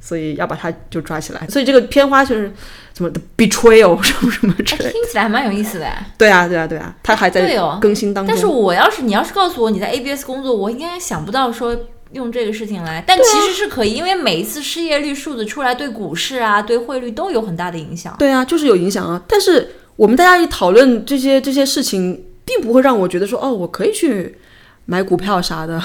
[0.00, 1.44] 所以要把他就抓起来。
[1.48, 2.52] 所以这个片花就 是
[2.94, 4.90] 什么 betrayal 什么什么之哎，类的。
[4.92, 6.06] 听起来还蛮有意思的哎。
[6.16, 7.40] 对啊，对啊，对啊，他还在
[7.80, 8.32] 更新当中。
[8.32, 11.76] 但是我要是你要是告诉我你在 ABS 工作，我应该想不到说
[12.12, 18.16] 用这个事情来，但其实是可以，因为每一次失业率数字出来，对股市啊、对汇率都有很大的影响。
[18.18, 19.22] 对啊，就是有影响啊。
[19.28, 24.38] 但是我们大家一讨论这些这些事情，并不会让我觉得说哦，我可以去
[24.86, 25.82] 买股票啥的。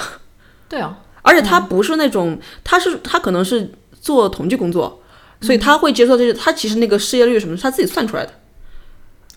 [0.69, 3.69] 对啊，而且他不是那种，他是他可能是
[3.99, 5.01] 做统计工作，
[5.41, 6.33] 所以他会接受这些。
[6.33, 8.31] 他其实那个失业率什么是他自己算出来的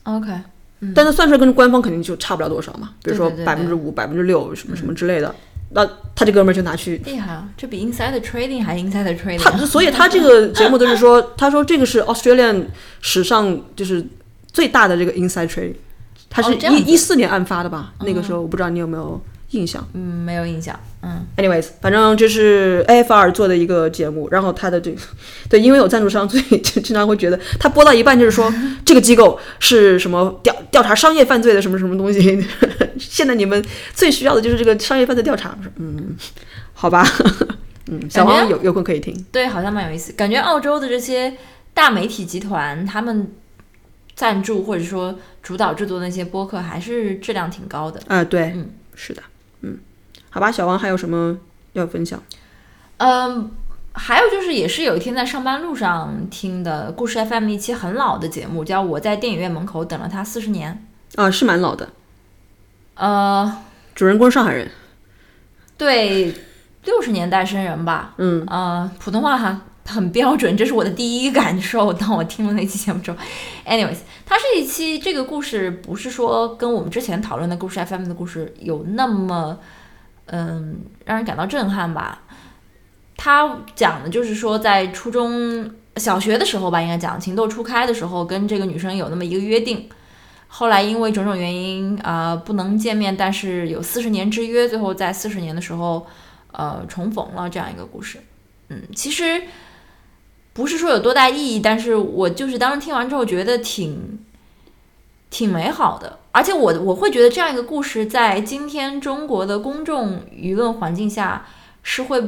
[0.04, 0.30] ，OK，
[0.94, 2.92] 但他算出来跟官方肯定就差不了多少嘛。
[3.02, 5.34] 比如说百分之五、百分之六什么什么之类的。
[5.70, 7.48] 那他这哥们儿就拿去厉害啊！
[7.56, 9.58] 这比 Insider Trading 还 Insider Trading 他，啊。
[9.66, 12.66] 所以他这个节目都是说， 他说这个是 Australian
[13.00, 14.06] 史上就是
[14.52, 15.74] 最大的这个 inside Trading，
[16.30, 17.92] 他是一一四年案发的吧？
[18.00, 19.20] 那个时候我不知道你有没有
[19.50, 19.86] 印象。
[19.94, 20.78] 嗯，没有印象。
[21.02, 25.00] 嗯，Anyways，反正这是 AFR 做的一个节目，然后他的这个
[25.48, 28.52] 对，因为有赞助商，所以就经常会觉得他播到一半就是说
[28.84, 32.44] 这个机构是什么调调查商业犯罪的什么什么东西，
[32.98, 35.56] 现在你们最需要的就是这个商业犯罪调查。
[35.76, 36.16] 嗯，
[36.72, 37.06] 好吧，
[37.88, 39.14] 嗯，小黄有有空可以听。
[39.30, 40.12] 对，好像蛮有意思。
[40.12, 41.32] 感觉澳洲的这些
[41.72, 43.30] 大媒体集团，他们
[44.16, 48.00] 赞助或者说主导制作那些播客，还是质量挺高的。
[48.08, 49.35] 啊、对，嗯是的，嗯，
[50.36, 51.34] 好吧，小王还有什么
[51.72, 52.22] 要分享？
[52.98, 53.50] 嗯，
[53.94, 60.86] 还有就是，也是有一天在上班路上听的故事 FM 一期很老的节目，叫《我在电影院门口等了他四十年》。
[61.22, 61.88] 啊，是蛮老的，
[62.96, 63.50] 呃，
[63.94, 64.70] 主人公是上海人，
[65.78, 66.34] 对，
[66.84, 68.12] 六十年代生人吧。
[68.18, 71.90] 嗯，呃，普通话哈很标准，这是我的第一感受。
[71.94, 73.16] 当我听了那期节目之后
[73.66, 79.58] ，anyways，它是一期这个故事不是说跟我们之前讨论的故事 FM 的故事有那么
[80.26, 82.22] 嗯让人感到震撼吧。
[83.16, 89.88] 他讲的就是说，在初中小学的时候吧，应该讲情窦初开的时候，跟这个女生有那么一个约定。
[90.48, 96.06] 后来因为种种原因啊、不能见面，但是有四十年之约，最后在四十年的时候，
[96.52, 98.18] 呃，重逢了这样一个故事。
[98.68, 99.42] 嗯，其实
[100.52, 104.18] 不是说有多大意义，但是我就是当时听完之后觉得挺
[105.30, 106.18] 挺美好的。
[106.32, 111.46] 而且我我会觉得这样一个故事，在今天中国的公众舆论环境下
[111.82, 112.22] 是会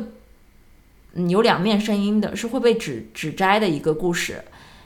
[1.29, 4.45] 有两面声音的，是会被指指摘的一个故事。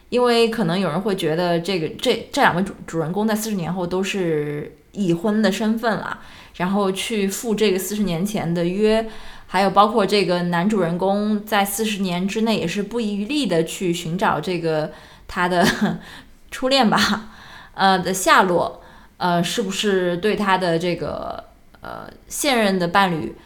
[0.08, 6.20] 因为可能有人会觉得这个这这两位主主人公在四十年后都是已婚的身份了，
[6.56, 9.08] 然后去赴这个四十年前的约，
[9.46, 14.92] 还有包括这个男主人公在四十年之内也是不遗余力的去寻找这个
[15.26, 15.66] 他的
[16.50, 17.30] 初恋吧，
[17.74, 18.80] 呃的下落。
[19.18, 21.44] 呃，是不是对他的这个
[21.80, 23.36] 呃现任的伴侣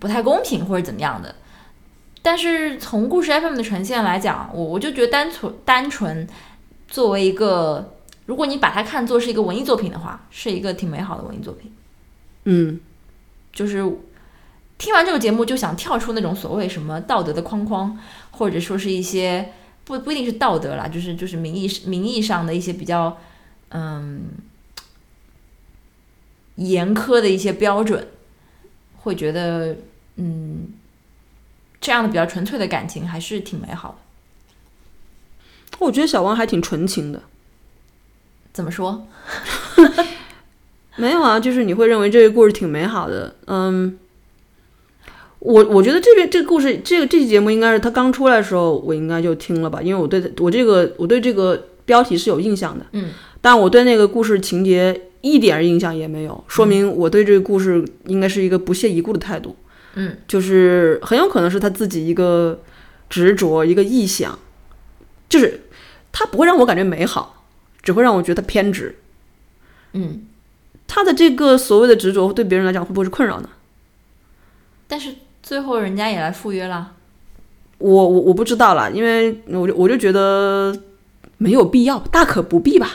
[0.00, 1.36] 不太公平，或者怎么样的？
[2.22, 6.26] 但是从故事 FM 的呈现来讲，我我就觉得单纯单纯
[6.88, 7.94] 作为一个，
[8.26, 11.72] 如果你把它看作是一个文艺作品的话，是一个挺美好的文艺作品。
[12.42, 12.80] 嗯，
[13.52, 13.78] 就是
[14.76, 17.96] 听完这个节目就想跳出那种所谓什么道德的框框，
[18.32, 19.52] 或者说是一些
[19.84, 23.18] 不不一定是道德啦，就是就是名义名义上的一些比较。
[23.74, 24.32] 嗯，
[26.56, 28.06] 严苛的一些标准，
[28.98, 29.74] 会觉得，
[30.16, 30.68] 嗯，
[31.80, 35.78] 这样的比较纯粹的感情还是挺美好的。
[35.78, 37.22] 我觉得小王还挺纯情的。
[38.52, 39.08] 怎么说？
[40.96, 43.34] 没有啊，就是你会认为这个故事挺美好的。
[43.46, 43.98] 嗯，
[45.44, 52.86] 我我觉得这边这个故事，这个这期节目应该是他刚出来的时候，我应该就听了吧，因为我对我这个我对这个标题是有印象的。
[52.92, 53.10] 嗯。
[53.40, 59.56] 但我对那个故事情节一点印象也没有，说明我对这个故事应该是一个不屑一顾的态度。
[59.94, 62.60] 嗯，就是很有可能是他自己一个
[63.10, 64.38] 执着，一个臆想，
[65.28, 65.62] 就是
[66.12, 67.44] 他不会让我感觉美好，
[67.82, 68.94] 只会让我觉得偏执。
[69.92, 70.24] 嗯，
[70.86, 73.48] 他的这个所谓的执着对别人来讲会不会是困扰呢？
[74.86, 76.92] 但是最后人家也来赴约了。
[77.78, 80.74] 我我我不知道了，因为我就我就觉得。
[81.38, 82.88] 没有必要，大可不必吧。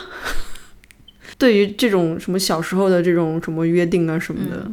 [1.36, 4.66] 对于这种什么小时候的这种什么约定啊什么的，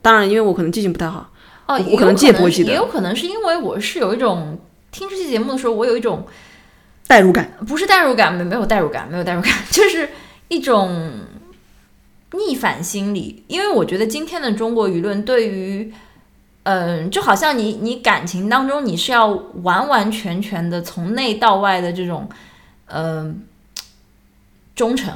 [0.00, 1.28] 当然，因为我可能记性不太好，
[1.66, 2.70] 哦，我可能记也不会记得。
[2.70, 4.56] 也有可能是因为我是有一种
[4.92, 6.24] 听这期节目的时候，我有一种
[7.08, 10.08] 代入感，不是代入感，没没有代入感，没有代入感， 就是
[10.46, 11.10] 一种
[12.34, 13.42] 逆反心理。
[13.48, 15.92] 因为我觉得今天的中国舆论对于，
[16.70, 19.28] 嗯，就好像你你感情当中你是要
[19.62, 22.28] 完完全全的从内到外的这种。
[22.90, 23.46] 嗯，
[24.74, 25.14] 忠诚。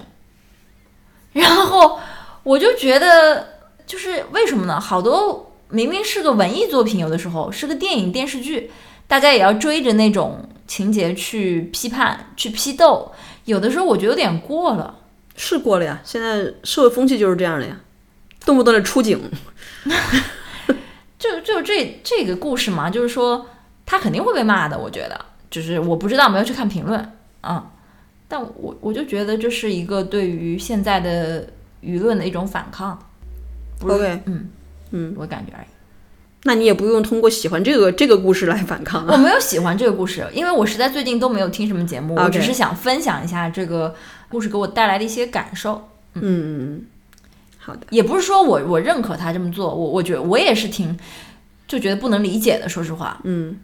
[1.35, 1.99] 然后
[2.43, 4.81] 我就觉得，就是为什么呢？
[4.81, 8.71] 好多明明是个文艺作品，有的时候是个电影电视剧，
[9.07, 13.13] 大家也要追着那种情节去批判、去批斗。
[13.45, 14.95] 有的时候我觉得有点过了，
[15.37, 16.01] 是过了呀。
[16.03, 17.79] 现在社会风气就是这样的呀，
[18.47, 19.21] 动不动的出警。
[21.23, 23.47] 就就这这个故事嘛，就是说
[23.87, 24.77] 他肯定会被骂的。
[24.77, 27.13] 我觉得，就是我不知道，没有去看评论。
[27.43, 27.71] 啊，
[28.27, 31.47] 但我我就觉得这是一个对于现在的
[31.83, 32.99] 舆论的一种反抗。
[33.85, 34.49] OK，嗯
[34.91, 35.67] 嗯，我感觉而已。
[36.45, 39.07] 那你也不用通过喜欢这个这个故事来反抗。
[39.07, 43.95] 我没有喜欢这个故事，因为我实在最近都没有听什么节目，我只是想分享一下这个
[44.29, 45.89] 故事给我带来的一些感受。
[46.15, 46.87] 嗯嗯嗯，
[47.63, 47.87] 好的。
[47.91, 50.99] 也不是说我我认可他这么做，我我觉得我也是挺
[51.67, 53.21] 就觉得不能理解的，说实话。
[53.25, 53.57] 嗯。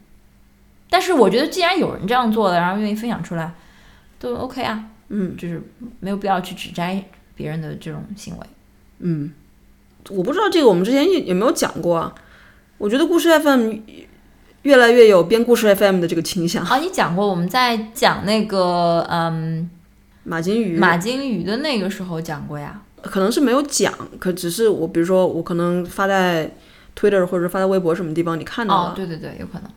[0.90, 3.52] 但是我觉得既然有人这样做了，然后愿意分享出来。
[4.20, 5.62] 都 OK 啊，嗯，就是
[6.00, 7.00] 没有必要去指摘
[7.36, 8.46] 别人的这种行为，
[8.98, 9.32] 嗯，
[10.10, 12.12] 我不知道这个我们之前有有没有讲过啊？
[12.78, 13.74] 我觉得故事 FM
[14.62, 16.78] 越来越有编故事 FM 的这个倾向啊。
[16.78, 19.70] 你讲过，我们在讲那个嗯
[20.24, 22.82] 马金鱼马金鱼的那个时候讲过呀？
[23.08, 26.50] 可能是没有讲，可只是我比如说我可能发在
[26.98, 29.70] Twitter 或者发在微博什么地方你看到了，对对对，有可能，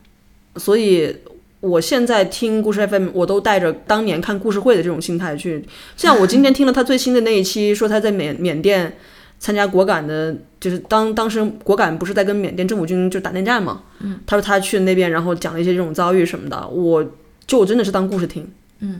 [0.60, 1.16] 所以。
[1.62, 5.64] 我现在听故事 FM，我都带着当年看故事会的这种心态去。
[5.96, 8.92] 像我今天听了他最新的那一期，说他在缅缅甸
[9.38, 13.84] 参加果敢的，就是当当时果敢不是在跟缅甸政府军就打内战嘛？
[14.00, 17.08] 嗯，他说他去那边，然后讲了一些这种遭遇什么的，我
[17.46, 18.50] 就我真的是当故事听。
[18.80, 18.98] 嗯，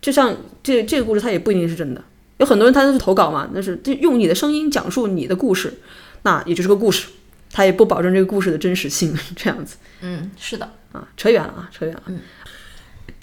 [0.00, 2.02] 就像这这个故事，它也不一定是真的。
[2.38, 5.78] 有很多人他都是投稿嘛，那是就用你的声音讲述你的故事，
[6.22, 7.08] 那也就是个故事，
[7.52, 9.76] 他也不保证这个故事的真实性， 这样子。
[10.00, 10.68] 嗯，是的。
[10.90, 12.02] 啊，扯远了啊，扯远了。
[12.06, 12.18] 嗯，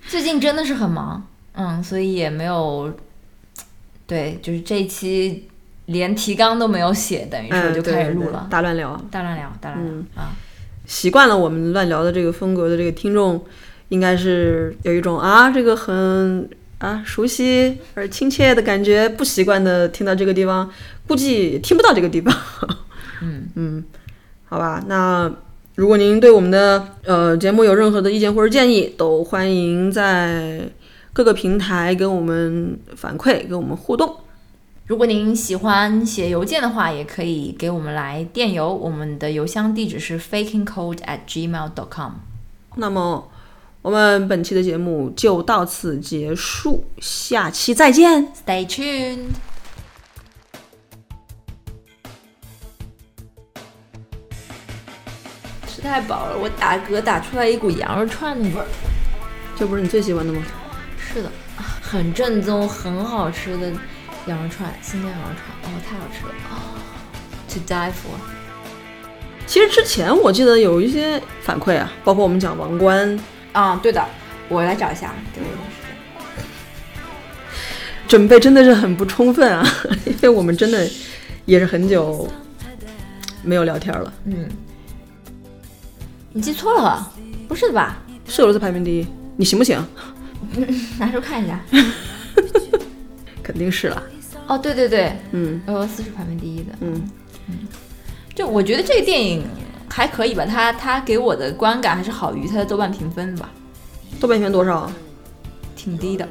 [0.07, 2.93] 最近真的是很忙，嗯，所以也没有，
[4.05, 5.47] 对，就是这一期
[5.87, 10.35] 连提纲都没有写，等于说就开始录了，大乱聊，大乱聊，大乱聊啊。
[10.85, 13.43] 习惯了我们乱聊的这个风格的这个听众，
[13.89, 16.47] 应该是有一种啊，这个很
[16.79, 19.07] 啊熟悉而亲切的感觉。
[19.09, 20.69] 不习惯的听到这个地方，
[21.07, 22.33] 估计听不到这个地方。
[23.21, 23.83] 嗯嗯，
[24.45, 25.31] 好吧，那。
[25.75, 30.61] 如果您对我们的呃节目有任何的意见或者建议，都欢迎在
[31.11, 34.15] 各个平台跟我们反馈，跟我们互动。
[34.87, 42.11] 如果您喜欢写邮件的话，也可以给我们来电邮，我们的邮箱地址是 fakingcode at gmail dot com。
[42.75, 43.29] 那么，
[43.85, 48.27] 我们本期的节目就到此结束，下期再见。
[48.33, 49.27] Stay tuned。
[55.67, 58.65] 吃太饱了，我打嗝打出来一股羊肉串的味儿。
[59.55, 60.41] 这不是你最喜欢的吗？
[60.97, 61.29] 是的，
[61.79, 63.71] 很正宗、很好吃的
[64.25, 66.73] 羊肉串，新疆羊肉串，哦，太好吃了啊、
[67.47, 68.17] t o die for。
[69.45, 73.19] 其实之前我记得有一些反馈啊，包括我们讲王冠，
[73.55, 74.05] 啊，对的，
[74.49, 75.95] 我来找一下，给我一点时间。
[78.05, 79.65] 准备真的是很不充分啊，
[80.05, 80.85] 因为我们真的
[81.45, 82.29] 也是很久
[83.43, 84.13] 没有聊天了。
[84.25, 84.49] 嗯，
[86.33, 87.11] 你记错了，
[87.47, 87.97] 不是的吧？
[88.27, 89.81] 是俄罗斯排名第一，你行不行？
[90.99, 91.59] 拿出看一下。
[93.41, 94.03] 肯定是了。
[94.47, 96.73] 哦，对对对，嗯俄罗斯是排名第一的。
[96.81, 97.07] 嗯，
[98.35, 99.47] 就我觉得这个电影
[99.89, 103.49] 还可以吧，它它给我的观感还是好于它的豆瓣评分吧，
[104.19, 104.91] 豆瓣评分多少？
[105.75, 106.27] 挺低的。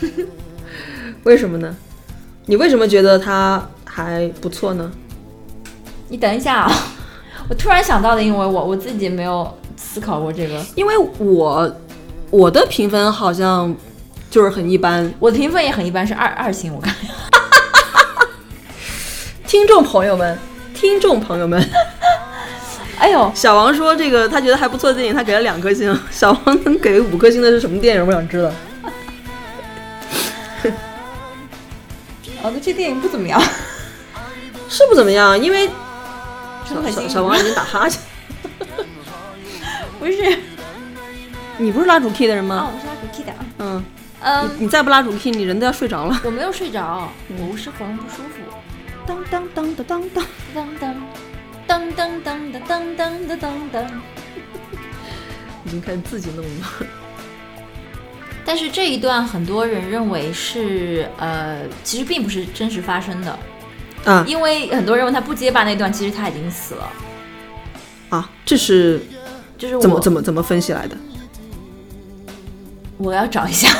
[1.24, 1.74] 为什么呢？
[2.46, 4.90] 你为什么觉得它还不错呢？
[6.08, 6.72] 你等一下啊，
[7.48, 11.76] 我突然想到的，因为我我自己没有思考过这个，因为我
[12.30, 13.74] 我的评分好像
[14.30, 15.12] 就是很一般。
[15.18, 16.94] 我的评分也很一般，是二二星，我看。
[19.46, 20.38] 听众朋友们，
[20.78, 21.60] 听众朋友们，
[22.98, 25.92] 哎呦，小王说这个他觉得还不错的电影，他给了两颗星。
[26.08, 28.06] 小王能给五颗星的是什么电影？
[28.06, 28.48] 我想知道。
[32.42, 33.42] 哦，那这电影不怎么样，
[34.70, 35.68] 是不怎么样，因为
[36.64, 38.00] 小小王已经打哈欠。
[39.98, 40.38] 不是，
[41.56, 42.70] 你不是拉主 key 的人啊，吗？
[42.72, 43.32] 我是拉主 key 的。
[43.58, 43.84] 嗯，
[44.20, 46.20] 嗯，你再不拉主 key，你人都要睡着了。
[46.24, 48.57] 我没有睡着，我是喉咙不舒服。
[49.08, 50.94] 当当当当当当，
[51.66, 54.02] 当当当当当当当当当。
[55.64, 56.86] 已经开始自己弄了。
[58.44, 63.38] 但是这一段很多人认为是呃，其实并不是真实发生的，
[64.04, 66.92] 啊因为很多人认为他不结巴那段其实他已经死了。
[68.10, 69.00] 啊，这是
[69.56, 70.94] 就是怎么怎么怎么分析来的？
[72.98, 73.70] 我要找一下，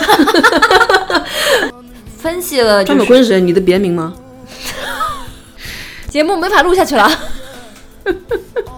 [2.16, 3.38] 分析了就是张美坤是谁？
[3.42, 4.14] 你的别名吗？
[6.08, 7.08] 节目没法录下去了。